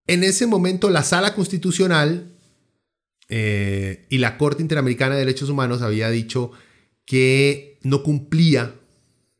[0.05, 2.31] en ese momento la sala constitucional
[3.29, 6.51] eh, y la Corte Interamericana de Derechos Humanos había dicho
[7.05, 8.78] que no cumplía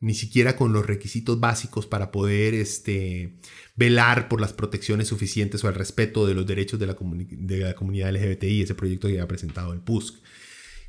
[0.00, 3.34] ni siquiera con los requisitos básicos para poder este,
[3.76, 7.74] velar por las protecciones suficientes o el respeto de los derechos de la, de la
[7.74, 10.16] comunidad LGBTI, ese proyecto que había presentado el PUSC.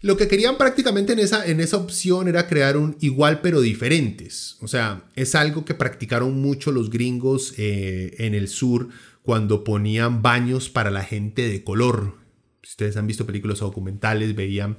[0.01, 4.57] Lo que querían prácticamente en esa, en esa opción era crear un igual pero diferentes.
[4.61, 8.89] O sea, es algo que practicaron mucho los gringos eh, en el sur
[9.21, 12.21] cuando ponían baños para la gente de color
[12.63, 14.77] si ustedes han visto películas o documentales, veían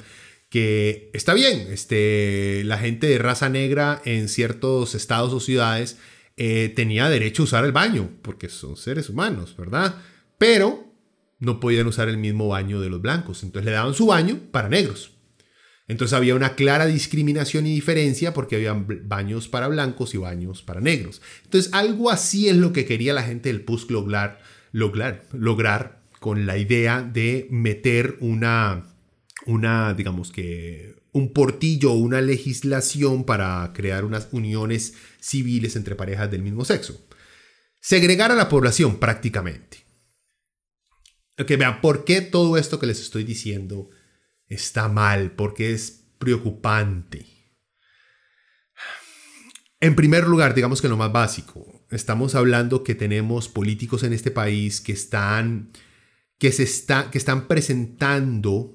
[0.52, 5.96] que está bien, este, la gente de raza negra en ciertos estados o ciudades
[6.36, 9.94] eh, tenía derecho a usar el baño, porque son seres humanos, ¿verdad?
[10.36, 10.92] Pero
[11.38, 14.68] no podían usar el mismo baño de los blancos, entonces le daban su baño para
[14.68, 15.12] negros.
[15.88, 20.82] Entonces había una clara discriminación y diferencia porque había baños para blancos y baños para
[20.82, 21.22] negros.
[21.44, 26.44] Entonces algo así es lo que quería la gente del PUSC lograr, lograr, lograr con
[26.44, 28.91] la idea de meter una,
[29.46, 36.30] una digamos que, un portillo o una legislación para crear unas uniones civiles entre parejas
[36.30, 37.06] del mismo sexo.
[37.80, 39.84] Segregar a la población prácticamente.
[41.38, 43.90] Ok, vean, ¿por qué todo esto que les estoy diciendo
[44.46, 45.32] está mal?
[45.32, 47.26] Porque es preocupante.
[49.80, 54.30] En primer lugar, digamos que lo más básico, estamos hablando que tenemos políticos en este
[54.30, 55.72] país que están
[56.38, 58.74] que, se está, que están presentando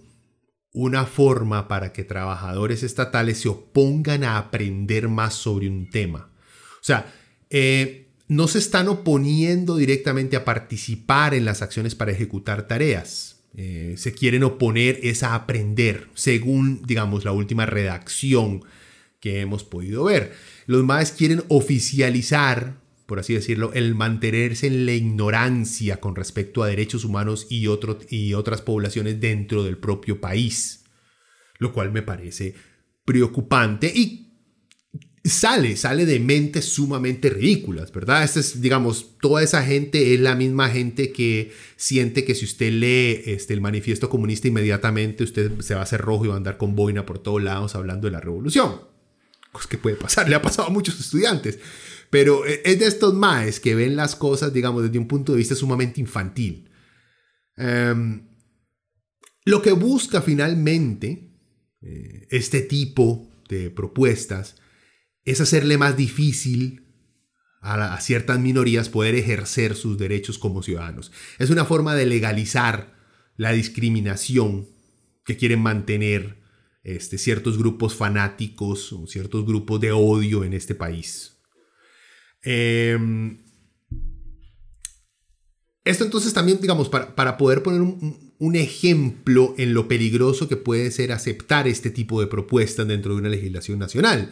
[0.78, 6.30] una forma para que trabajadores estatales se opongan a aprender más sobre un tema.
[6.74, 7.12] O sea,
[7.50, 13.40] eh, no se están oponiendo directamente a participar en las acciones para ejecutar tareas.
[13.56, 18.64] Eh, se quieren oponer es a aprender, según, digamos, la última redacción
[19.20, 20.34] que hemos podido ver.
[20.68, 22.76] Los más quieren oficializar
[23.08, 27.66] por así decirlo, el mantenerse en la ignorancia con respecto a derechos humanos y,
[28.10, 30.84] y otras poblaciones dentro del propio país,
[31.58, 32.54] lo cual me parece
[33.06, 34.28] preocupante y
[35.24, 38.24] sale, sale de mentes sumamente ridículas, ¿verdad?
[38.24, 42.72] Este es, digamos, toda esa gente es la misma gente que siente que si usted
[42.72, 46.38] lee este, el manifiesto comunista inmediatamente usted se va a hacer rojo y va a
[46.38, 48.82] andar con boina por todos lados hablando de la revolución.
[49.52, 51.60] Pues que puede pasar, le ha pasado a muchos estudiantes.
[52.10, 55.40] Pero e, es de estos maes que ven las cosas, digamos, desde un punto de
[55.40, 56.70] vista sumamente infantil.
[57.56, 58.28] Em,
[59.46, 61.34] lo que busca finalmente
[61.82, 64.56] eh, este tipo de propuestas
[65.24, 66.88] es hacerle más difícil
[67.62, 71.12] a, ciertas minorías poder ejercer sus derechos como ciudadanos.
[71.38, 72.96] Es una forma de legalizar
[73.36, 74.68] la discriminación
[75.26, 76.42] que quieren mantener
[76.84, 81.37] este, ciertos grupos fanáticos o ciertos grupos de odio en este país.
[82.50, 83.40] Em,
[85.84, 91.12] esto entonces también, digamos, para, poder poner un, ejemplo en lo peligroso que puede ser
[91.12, 94.32] aceptar este tipo de propuestas dentro de una legislación nacional.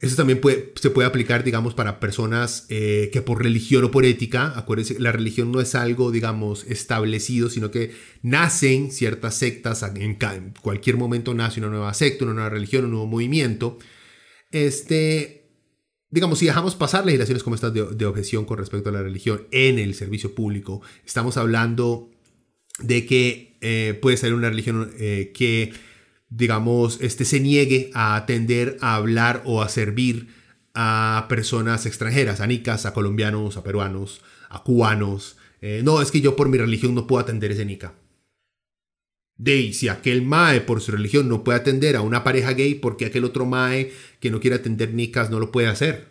[0.00, 0.40] Eso también
[0.74, 5.12] se puede aplicar, digamos, para personas eh, que por religión o por ética, acuérdense, la
[5.12, 10.18] religión no es algo, digamos, establecido, sino que nacen ciertas sectas, en,
[10.60, 13.78] cualquier momento nace una nueva secta, una nueva religión, un nuevo movimiento.
[14.50, 15.43] Este,
[16.14, 19.80] digamos, si dejamos pasar legislaciones como estas de, objeción con respecto a la religión en
[19.80, 22.08] el servicio público, estamos hablando
[22.78, 25.72] de que eh, puede ser una religión eh, que
[26.30, 30.28] digamos, este, se niegue a atender, a hablar o a servir
[30.72, 35.36] a personas extranjeras, a nicas, a colombianos, a peruanos, a cubanos.
[35.60, 37.94] Eh, no, es que yo por mi religión no puedo atender ese nica.
[39.36, 43.06] De si aquel mae por su religión no puede atender a una pareja gay, porque
[43.06, 46.08] aquel otro mae que no quiere atender nicas no lo puede hacer.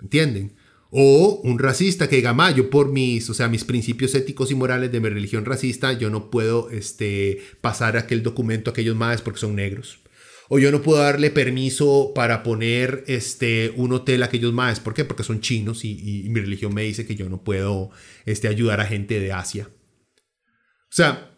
[0.00, 0.54] ¿Entienden?
[0.90, 4.56] O un racista que diga, ma, yo por mis, o sea, mis principios éticos y
[4.56, 9.22] morales de mi religión racista, yo no puedo este, pasar aquel documento a aquellos madres
[9.22, 10.00] porque son negros.
[10.48, 14.80] O yo no puedo darle permiso para poner este, un hotel a aquellos madres.
[14.80, 15.04] ¿Por qué?
[15.04, 17.90] Porque son chinos y, mi religión me dice que yo no puedo
[18.26, 19.68] este, ayudar a gente de Asia.
[19.70, 21.36] O sea,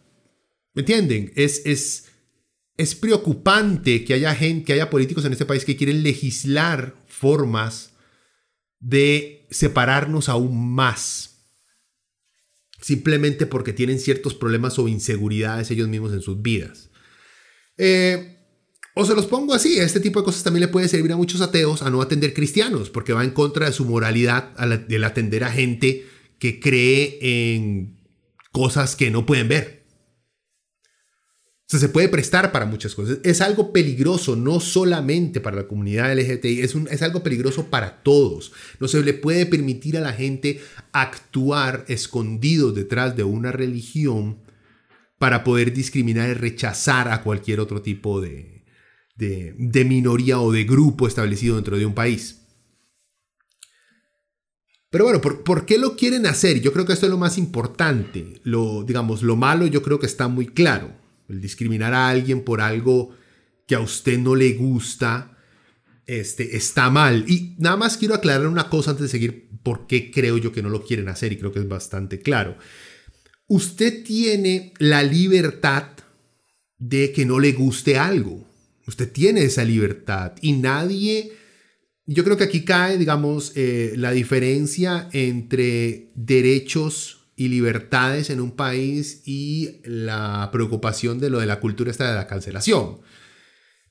[0.74, 1.32] ¿me entienden?
[1.36, 2.08] Es, es,
[2.76, 7.92] es preocupante que haya gente, que haya políticos en este país que quieren legislar formas
[8.80, 11.28] de separarnos aún más.
[12.80, 16.90] Simplemente porque tienen ciertos problemas o inseguridades ellos mismos en sus vidas.
[17.78, 18.38] Eh,
[18.94, 21.40] o se los pongo así, este tipo de cosas también le puede servir a muchos
[21.40, 24.52] ateos a no atender cristianos, porque va en contra de su moralidad
[24.88, 26.04] el atender a gente
[26.38, 27.18] que cree
[27.54, 27.98] en
[28.50, 29.81] cosas que no pueden ver
[31.78, 33.18] se puede prestar para muchas cosas.
[33.24, 38.02] Es algo peligroso, no solamente para la comunidad LGTBI, es, un, es algo peligroso para
[38.02, 38.52] todos.
[38.80, 40.60] No se le puede permitir a la gente
[40.92, 44.38] actuar escondidos detrás de una religión
[45.18, 48.64] para poder discriminar y rechazar a cualquier otro tipo de,
[49.14, 52.40] de, minoría o de grupo establecido dentro de un país.
[54.90, 56.60] Pero bueno, ¿por, ¿por, qué lo quieren hacer?
[56.60, 58.40] Yo creo que esto es lo más importante.
[58.42, 61.01] Lo, digamos, lo malo yo creo que está muy claro.
[61.28, 63.10] El discriminar a alguien por algo
[63.66, 65.36] que a usted no le gusta
[66.06, 67.24] este, está mal.
[67.28, 70.62] Y nada más quiero aclarar una cosa antes de seguir por qué creo yo que
[70.62, 72.56] no lo quieren hacer y creo que es bastante claro.
[73.46, 75.88] Usted tiene la libertad
[76.78, 78.44] de que no le guste algo.
[78.86, 81.32] Usted tiene esa libertad y nadie...
[82.04, 88.52] Yo creo que aquí cae, digamos, eh, la diferencia entre derechos y libertades en un
[88.52, 93.00] país y la preocupación de lo de la cultura esta de la cancelación.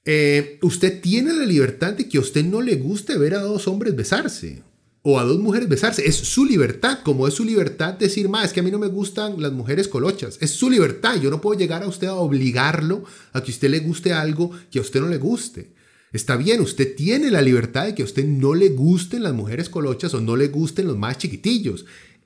[0.05, 3.67] Eh, usted tiene la libertad de que a usted no le guste ver a dos
[3.67, 4.63] hombres besarse
[5.01, 6.07] o a dos mujeres besarse.
[6.07, 8.87] Es su libertad, como es su libertad decir, más es que a mí no me
[8.87, 10.37] gustan las mujeres colochas.
[10.39, 11.19] Es su libertad.
[11.19, 14.79] Yo no puedo llegar a usted a obligarlo a que usted le guste algo que
[14.79, 15.73] a usted no le guste.
[16.13, 19.67] Está bien, usted tiene la libertad de que a usted no le gusten las mujeres
[19.67, 21.85] colochas o no le gusten los más chiquitillos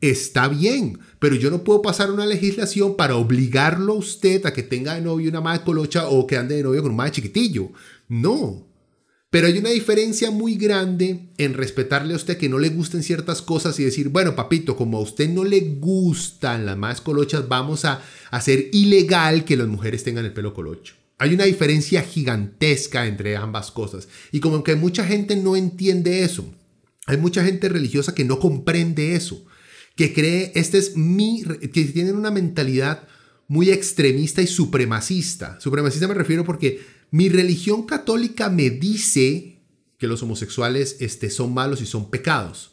[0.10, 4.64] está bien, pero yo no puedo pasar una legislación para obligarlo a usted a que
[4.64, 7.72] tenga de novio una madre colocha o que ande de novio con un madre chiquitillo.
[8.08, 8.68] No.
[9.30, 13.42] Pero hay una diferencia muy grande en respetarle a usted que no le gusten ciertas
[13.42, 17.86] cosas y decir, bueno, papito, como a usted no le gustan las madres colochas, vamos
[17.86, 20.96] a hacer ilegal que las mujeres tengan el pelo colocho.
[21.18, 24.08] Hay una diferencia gigantesca entre ambas cosas.
[24.32, 26.46] Y como que mucha gente no entiende eso.
[27.06, 29.46] Hay mucha gente religiosa que no comprende eso
[29.96, 33.08] que cree, este es mi, que tienen una mentalidad
[33.48, 35.60] muy extremista y supremacista.
[35.60, 39.60] Supremacista me refiero porque mi religión católica me dice
[39.98, 42.72] que los homosexuales este, son malos y son pecados.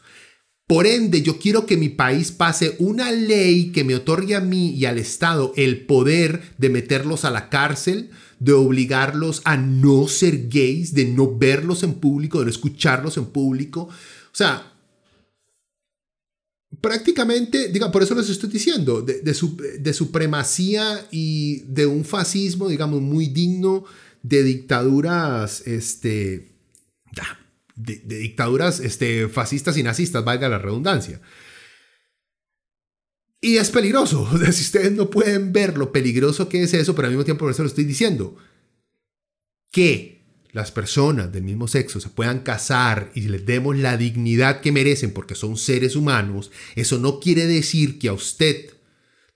[0.67, 4.71] Por ende, yo quiero que mi país pase una ley que me otorgue a mí
[4.71, 10.49] y al Estado el poder de meterlos a la cárcel, de obligarlos a no ser
[10.49, 13.83] gays, de no verlos en público, de no escucharlos en público.
[13.83, 14.72] O sea,
[16.81, 23.27] prácticamente, diga, por eso les estoy diciendo, de, supremacía y de un fascismo, digamos, muy
[23.27, 23.85] digno
[24.23, 26.53] de dictaduras, este,
[27.75, 31.21] de, dictaduras este, fascistas y nazistas, valga la redundancia.
[33.41, 34.29] Y es peligroso.
[34.53, 37.53] si ustedes no pueden ver lo peligroso que es eso, pero al mismo tiempo por
[37.53, 38.37] eso lo estoy diciendo.
[39.71, 40.22] Que
[40.53, 45.13] las personas del mismo sexo se puedan casar y les demos la dignidad que merecen
[45.13, 48.71] porque son seres humanos, eso no quiere decir que a usted,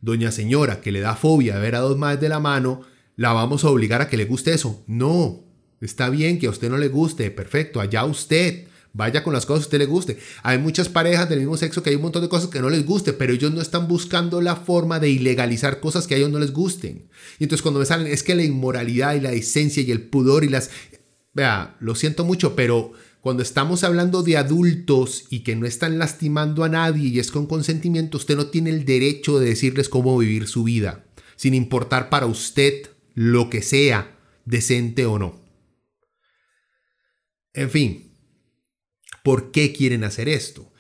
[0.01, 2.83] doña señora, que le da fobia ver a dos más de la mano,
[3.17, 4.85] la vamos a obligar a que le guste eso.
[4.87, 5.43] No,
[5.81, 8.67] está bien que a usted no le guste, perfecto, allá usted.
[8.93, 10.19] Vaya con las cosas que a usted le guste.
[10.43, 12.87] Hay muchas parejas del mismo sexo que hay un montón de cosas que no les
[12.87, 16.39] guste, pero ellos no están buscando la forma de ilegalizar cosas que a ellos no
[16.39, 17.07] les gusten.
[17.39, 20.45] Y entonces cuando me salen, es que la inmoralidad y la decencia y el pudor
[20.45, 20.71] y las...
[21.37, 26.65] Vea, lo siento mucho, pero cuando estamos hablando de adultos y que no están lastimando
[26.65, 30.49] a nadie y es con consentimiento, usted no tiene el derecho de decirles cómo vivir
[30.49, 31.05] su vida,
[31.37, 34.17] sin importar para usted lo que sea,
[34.47, 35.39] decente o no.
[37.53, 38.15] En fin,
[39.23, 40.73] ¿por qué quieren hacer esto?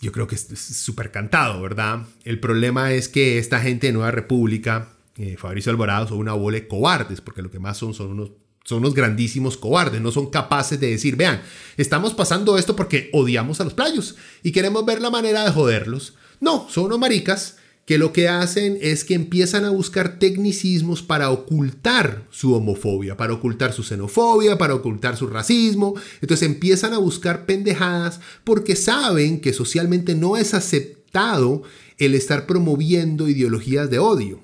[0.00, 2.08] Yo creo que es súper cantado, ¿verdad?
[2.24, 6.56] El problema es que esta gente de Nueva República, eh, Fabricio Alvarado, son una bola
[6.56, 10.30] de cobardes, porque lo que más son son unos son unos grandísimos cobardes, no son
[10.30, 11.42] capaces de decir, vean,
[11.76, 16.14] estamos pasando esto porque odiamos a los playos y queremos ver la manera de joderlos.
[16.40, 21.30] No, son unos maricas que lo que hacen es que empiezan a buscar tecnicismos para
[21.30, 25.94] ocultar su homofobia, para ocultar su xenofobia, para ocultar su racismo.
[26.20, 31.62] Entonces empiezan a buscar pendejadas porque saben que socialmente no es aceptado
[31.98, 34.40] el estar promoviendo ideologías de odio.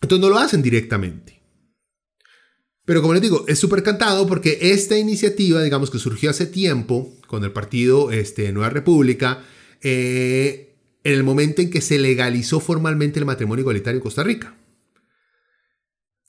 [0.00, 1.37] Entonces no lo hacen directamente.
[2.88, 7.14] Pero como les digo, es súper cantado porque esta iniciativa, digamos que surgió hace tiempo
[7.26, 9.44] con el partido este, Nueva República,
[9.82, 10.72] eh,
[11.04, 14.56] en el momento en que se legalizó formalmente el matrimonio igualitario en Costa Rica.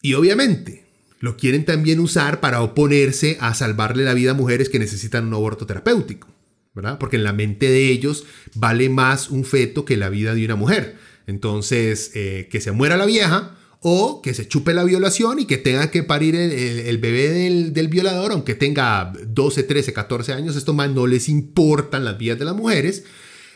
[0.01, 0.83] Y obviamente
[1.21, 5.35] lo quieren también usar para oponerse a salvarle la vida a mujeres que necesitan un
[5.35, 6.27] aborto terapéutico,
[6.75, 6.99] ¿verdad?
[6.99, 10.57] Porque en la mente de ellos vale más un feto que la vida de una
[10.57, 10.97] mujer.
[11.25, 15.57] Entonces, eh, que se muera la vieja o que se chupe la violación y que
[15.57, 17.29] tenga que parir el, bebé
[17.71, 22.39] del, violador, aunque tenga 12, 13, 14 años, esto más no les importan las vidas
[22.39, 23.05] de las mujeres.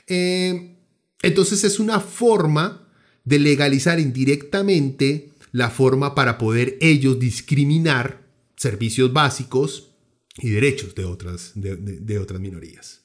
[0.07, 0.77] Eh,
[1.21, 2.87] entonces es una forma
[3.25, 8.23] de legalizar indirectamente la forma para poder ellos discriminar
[8.55, 9.91] servicios básicos
[10.37, 13.02] y derechos de otras, de otras minorías.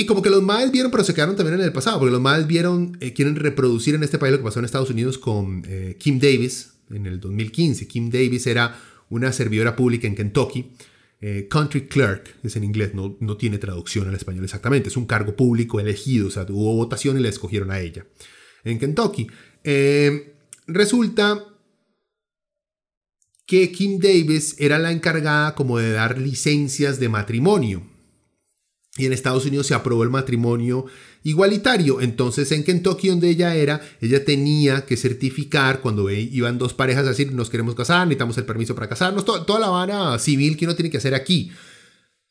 [0.00, 2.22] Y como que los más vieron, pero se quedaron también en el pasado, porque los
[2.22, 5.62] más vieron, eh, quieren reproducir en este país lo que pasó en Estados Unidos con
[5.68, 7.86] eh, Kim Davis en el 2015.
[7.86, 8.80] Kim Davis era
[9.10, 10.70] una servidora pública en Kentucky.
[11.20, 14.88] Eh, country clerk es en inglés, no, no tiene traducción al español exactamente.
[14.88, 18.06] Es un cargo público elegido, o sea, hubo votación y la escogieron a ella.
[18.64, 19.26] En Kentucky.
[20.66, 21.44] resulta
[23.44, 27.89] que Kim Davis era la encargada como de dar licencias de matrimonio
[28.96, 30.86] y en Estados Unidos se aprobó el matrimonio
[31.22, 32.00] igualitario.
[32.00, 37.10] Entonces en Kentucky, donde ella era, ella tenía que certificar cuando iban dos parejas a
[37.10, 40.74] decir nos queremos casar, necesitamos el permiso para casarnos, toda la vara civil que uno
[40.74, 41.52] tiene que hacer aquí.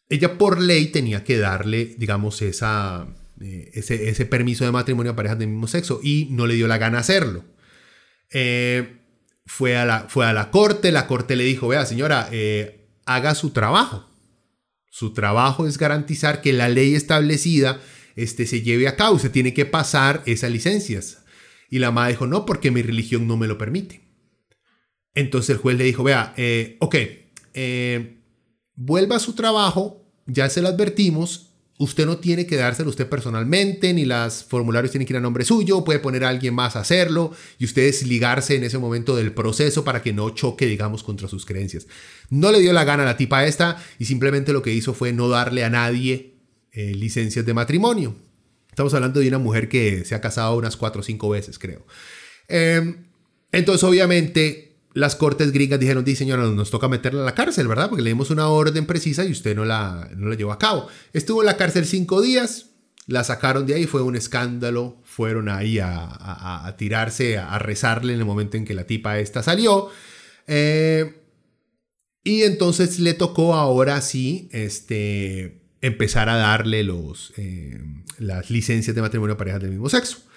[0.09, 3.07] Ella por ley tenía que darle, digamos, esa,
[3.41, 6.79] eh, ese, permiso de matrimonio a parejas del mismo sexo y no le dio la
[6.79, 7.45] gana hacerlo.
[8.31, 8.97] Eh,
[9.45, 13.35] fue, a la, fue a la corte, la corte le dijo, vea señora, eh, haga
[13.35, 14.08] su trabajo
[14.89, 17.79] su trabajo es garantizar que la ley establecida
[18.15, 19.19] este, se lleve a cabo.
[19.19, 21.23] Se tiene que pasar esas licencias.
[21.69, 24.01] Y la madre dijo, no, porque mi religión no me lo permite.
[25.13, 26.95] Entonces el juez le dijo, vea, eh, ok,
[27.53, 28.17] eh,
[28.75, 31.48] vuelva a su trabajo, ya se lo advertimos,
[31.79, 35.45] usted no tiene que dárselo usted personalmente, ni los formularios tienen que ir a nombre
[35.45, 39.33] suyo, puede poner a alguien más a hacerlo y usted desligarse en ese momento del
[39.33, 41.87] proceso para que no choque, digamos, contra sus creencias.
[42.29, 45.13] No le dio la gana a la tipa esta y simplemente lo que hizo fue
[45.13, 46.35] no darle a nadie
[46.73, 48.13] eh, licencias de matrimonio.
[48.69, 51.85] Estamos hablando de una mujer que se ha casado unas cuatro o cinco veces, creo.
[52.49, 53.05] Em,
[53.53, 57.89] entonces, obviamente, las cortes gringas dijeron, di señora, nos toca meterla a la cárcel, ¿verdad?
[57.89, 60.87] Porque le dimos una orden precisa y usted no la, no la llevó a cabo.
[61.13, 62.71] Estuvo en la cárcel cinco días,
[63.05, 68.25] la sacaron de ahí, fue un escándalo, fueron ahí a, tirarse, a, rezarle en el
[68.25, 69.89] momento en que la tipa esta salió.
[70.47, 71.15] Eh,
[72.23, 77.79] y entonces le tocó ahora sí este, empezar a darle los, eh,
[78.17, 80.28] las licencias de matrimonio a parejas del mismo sexo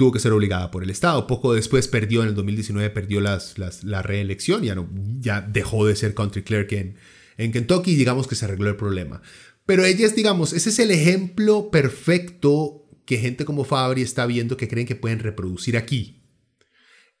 [0.00, 1.26] tuvo que ser obligada por el Estado.
[1.26, 4.88] Poco después perdió, en el 2019 perdió las, la reelección, ya, no,
[5.20, 6.96] ya dejó de ser country clerk en,
[7.36, 9.20] en Kentucky y digamos que se arregló el problema.
[9.66, 14.68] Pero ellas, digamos, ese es el ejemplo perfecto que gente como Fabri está viendo que
[14.68, 16.22] creen que pueden reproducir aquí.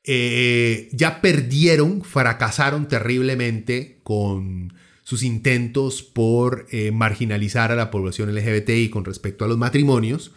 [0.04, 4.72] eh, ya perdieron, fracasaron terriblemente con
[5.02, 10.32] sus intentos por eh, marginalizar a la población LGBTI con respecto a los matrimonios.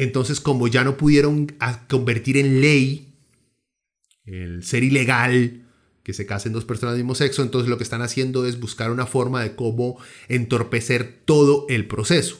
[0.00, 1.54] Entonces, como ya no pudieron
[1.88, 3.12] convertir en ley
[4.24, 5.66] el ser ilegal
[6.02, 8.90] que se casen dos personas del mismo sexo, entonces lo que están haciendo es buscar
[8.90, 9.98] una forma de cómo
[10.28, 12.38] entorpecer todo el proceso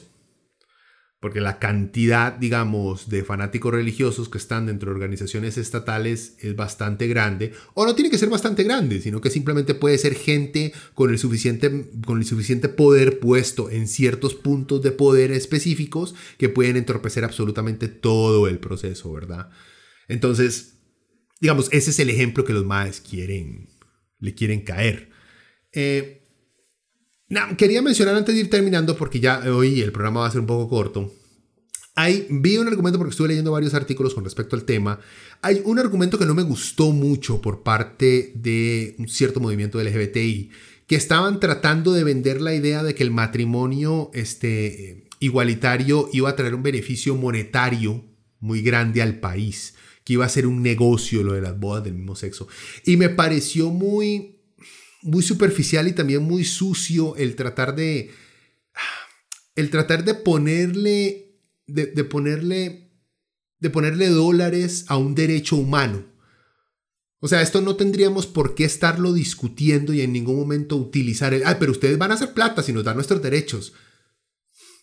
[1.21, 7.07] porque la cantidad, digamos, de fanáticos religiosos que están dentro de organizaciones estatales es bastante
[7.07, 11.11] grande, o no tiene que ser bastante grande, sino que simplemente puede ser gente con
[11.11, 16.75] el suficiente, con el suficiente poder puesto en ciertos puntos de poder específicos que pueden
[16.75, 19.51] entorpecer absolutamente todo el proceso, ¿verdad?
[20.07, 20.79] Entonces,
[21.39, 23.69] digamos, ese es el ejemplo que los maes quieren,
[24.19, 25.11] le quieren caer.
[25.71, 26.20] Eh,
[27.57, 30.47] quería mencionar antes de ir terminando, porque ya hoy el programa va a ser un
[30.47, 31.11] poco corto.
[31.95, 34.99] Hay, vi un argumento porque estuve leyendo varios artículos con respecto al tema.
[35.41, 40.51] Hay un argumento que no me gustó mucho por parte de un cierto movimiento LGBTI,
[40.87, 46.35] que estaban tratando de vender la idea de que el matrimonio este, igualitario iba a
[46.35, 48.03] traer un beneficio monetario
[48.39, 51.93] muy grande al país, que iba a ser un negocio lo de las bodas del
[51.93, 52.47] mismo sexo.
[52.85, 54.40] Y me pareció muy,
[55.01, 58.11] muy superficial y también muy sucio el tratar de
[59.55, 62.91] el tratar de ponerle de, ponerle
[63.59, 66.05] de ponerle dólares a un derecho humano.
[67.19, 71.43] O sea, esto no tendríamos por qué estarlo discutiendo y en ningún momento utilizar el,
[71.45, 73.73] ah, pero ustedes van a hacer plata si nos dan nuestros derechos.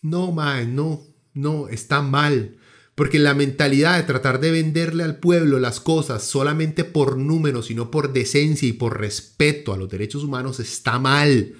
[0.01, 1.03] No, man, no,
[1.33, 2.58] no, está mal.
[2.99, 7.73] Porque la mentalidad de tratar de venderle al pueblo las cosas solamente por números y
[7.73, 11.53] no por decencia y por respeto a los derechos humanos está mal.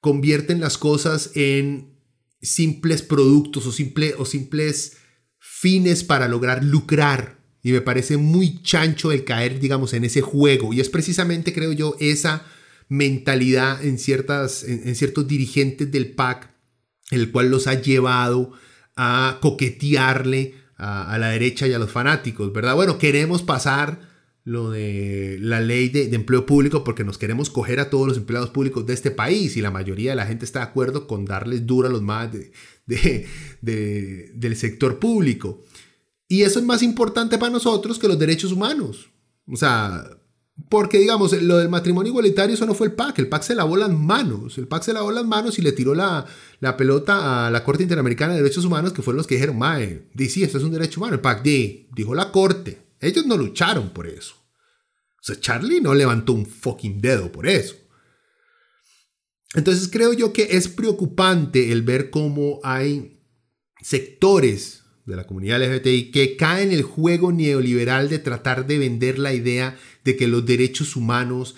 [0.00, 1.94] Convierten las cosas en
[2.42, 3.70] simples productos o,
[4.18, 4.98] o simples
[5.38, 7.38] fines para lograr lucrar.
[7.62, 10.74] Y me parece muy chancho el caer, digamos, en ese juego.
[10.74, 12.44] Y es precisamente, creo yo, esa
[12.90, 16.50] mentalidad en, ciertas, en, ciertos dirigentes del PAC,
[17.10, 18.52] el cual los ha llevado
[19.40, 22.74] coquetearle a, la derecha y a los fanáticos, ¿verdad?
[22.74, 24.00] Bueno, queremos pasar
[24.44, 28.50] lo de la ley de, empleo público porque nos queremos coger a todos los empleados
[28.50, 31.66] públicos de este país y la mayoría de la gente está de acuerdo con darles
[31.66, 33.26] duro a los más de,
[33.62, 35.62] del sector público.
[36.26, 39.10] Y eso es más importante para nosotros que los derechos humanos.
[39.46, 40.04] O sea,
[40.68, 43.18] porque, digamos, lo del matrimonio igualitario, eso no fue el PAC.
[43.18, 44.58] El PAC se lavó las manos.
[44.58, 46.26] El PAC se lavó las manos y le tiró la,
[46.76, 50.28] pelota a la Corte Interamericana de Derechos Humanos, que fueron los que dijeron, mae, di
[50.28, 51.14] sí, esto es un derecho humano.
[51.14, 52.96] El PAC di, dijo la Corte.
[53.00, 54.34] Ellos no lucharon por eso.
[55.20, 57.76] O sea, Charlie no levantó un fucking dedo por eso.
[59.54, 63.20] Entonces creo yo que es preocupante el ver cómo hay
[63.80, 69.18] sectores de la comunidad LGBTI que cae en el juego neoliberal de tratar de vender
[69.18, 71.56] la idea de que los derechos humanos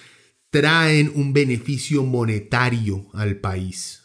[0.50, 4.04] traen un beneficio monetario al país.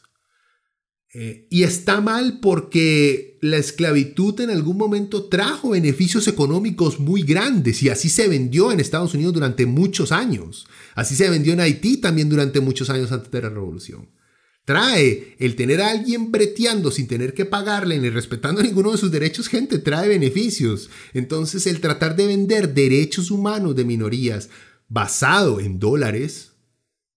[1.11, 7.81] Eh, y está mal porque la esclavitud en algún momento trajo beneficios económicos muy grandes
[7.81, 10.67] y así se vendió en Estados Unidos durante muchos años.
[10.93, 14.07] Así se vendió en Haití también durante muchos años antes de la revolución.
[14.69, 19.09] Trae el tener a alguien breteando sin tener que pagarle ni respetando ninguno de sus
[19.09, 20.91] derechos, gente, trae beneficios.
[21.15, 24.51] Entonces el tratar de vender derechos humanos de minorías
[24.87, 26.51] basado en dólares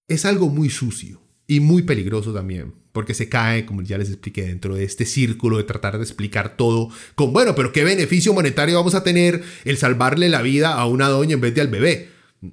[0.08, 4.44] es algo muy sucio y muy peligroso también, porque se cae, como ya les expliqué,
[4.44, 8.76] dentro de este círculo de tratar de explicar todo con, bueno, pero ¿qué beneficio monetario
[8.76, 12.08] vamos a tener el salvarle la vida a una doña en vez de al bebé?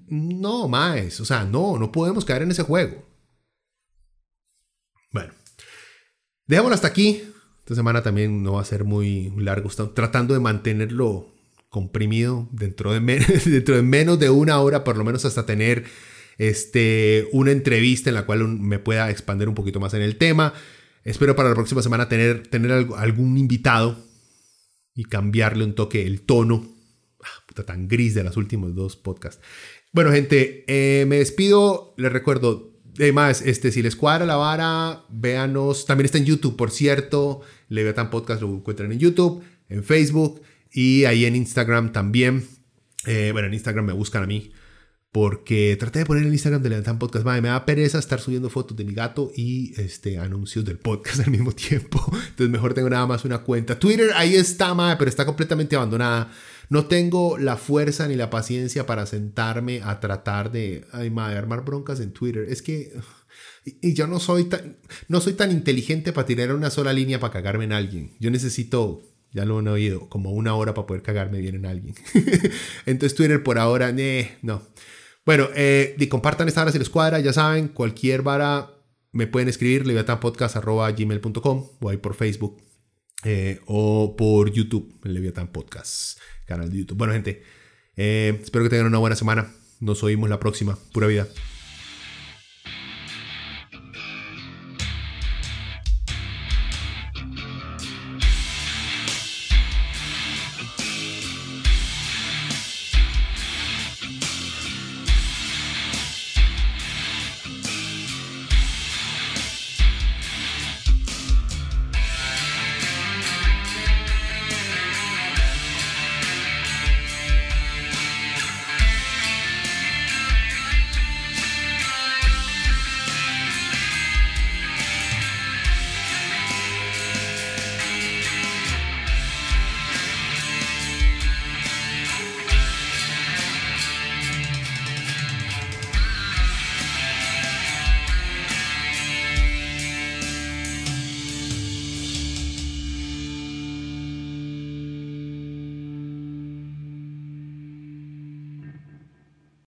[0.09, 3.07] No, más, o sea, no, no podemos caer en ese juego.
[5.11, 5.33] Bueno,
[6.49, 7.21] dejémoslo hasta aquí.
[7.59, 9.69] Esta semana también no va a ser muy largo.
[9.69, 11.27] Estamos tratando de mantenerlo
[11.69, 12.99] comprimido dentro de,
[13.83, 15.85] menos de una hora, por lo menos hasta tener
[16.39, 20.53] este, una entrevista en la cual me pueda expandir un poquito más en el tema.
[21.03, 22.49] Espero para la próxima semana tener,
[22.97, 24.03] algún invitado
[24.95, 26.67] y cambiarle un toque el tono.
[27.23, 29.41] Ah, tan gris de los últimos dos podcasts.
[29.91, 31.93] Bueno, gente, eh, me despido.
[31.97, 32.68] Les recuerdo,
[32.99, 35.85] Además, este, si les cuadra la vara, véanos.
[35.85, 37.41] También está en YouTube, por cierto.
[37.69, 40.41] Leviathan Podcast lo encuentran en YouTube, en Facebook
[40.71, 42.45] y ahí en Instagram también.
[43.05, 44.51] Eh, bueno, en Instagram me buscan a mí.
[45.11, 47.25] Porque traté de poner el Instagram de Leviathan Podcast.
[47.25, 51.19] Madre, me da pereza estar subiendo fotos de mi gato y este, anuncios del podcast
[51.25, 52.05] al mismo tiempo.
[52.11, 53.79] Entonces, mejor tengo nada más una cuenta.
[53.79, 56.31] Twitter, ahí está, madre, pero está completamente abandonada.
[56.70, 61.99] No tengo la fuerza ni la paciencia para sentarme a tratar de, madre, armar broncas
[61.99, 62.45] en Twitter.
[62.49, 62.93] Es que...
[63.82, 67.34] Y yo no soy tan, no soy tan inteligente para tirar una sola línea para
[67.34, 68.15] cagarme en alguien.
[68.20, 69.01] Yo necesito
[69.32, 71.95] Ya lo han oído, como una hora para poder cagarme bien en alguien.
[72.86, 73.93] Entonces Twitter por ahora,
[74.41, 74.61] no.
[75.26, 78.80] Bueno, eh, y compartan esta hora si les cuadra, ya saben, cualquier vara
[79.11, 82.61] me pueden escribir leviatanpodcast.gmail.com o ahí por Facebook
[83.24, 86.97] eh, o por YouTube, el Leviathan Podcast, canal de YouTube.
[86.97, 87.43] Bueno, gente,
[87.95, 89.51] eh, espero que tengan una buena semana.
[89.79, 90.77] Nos oímos la próxima.
[90.91, 91.27] Pura vida.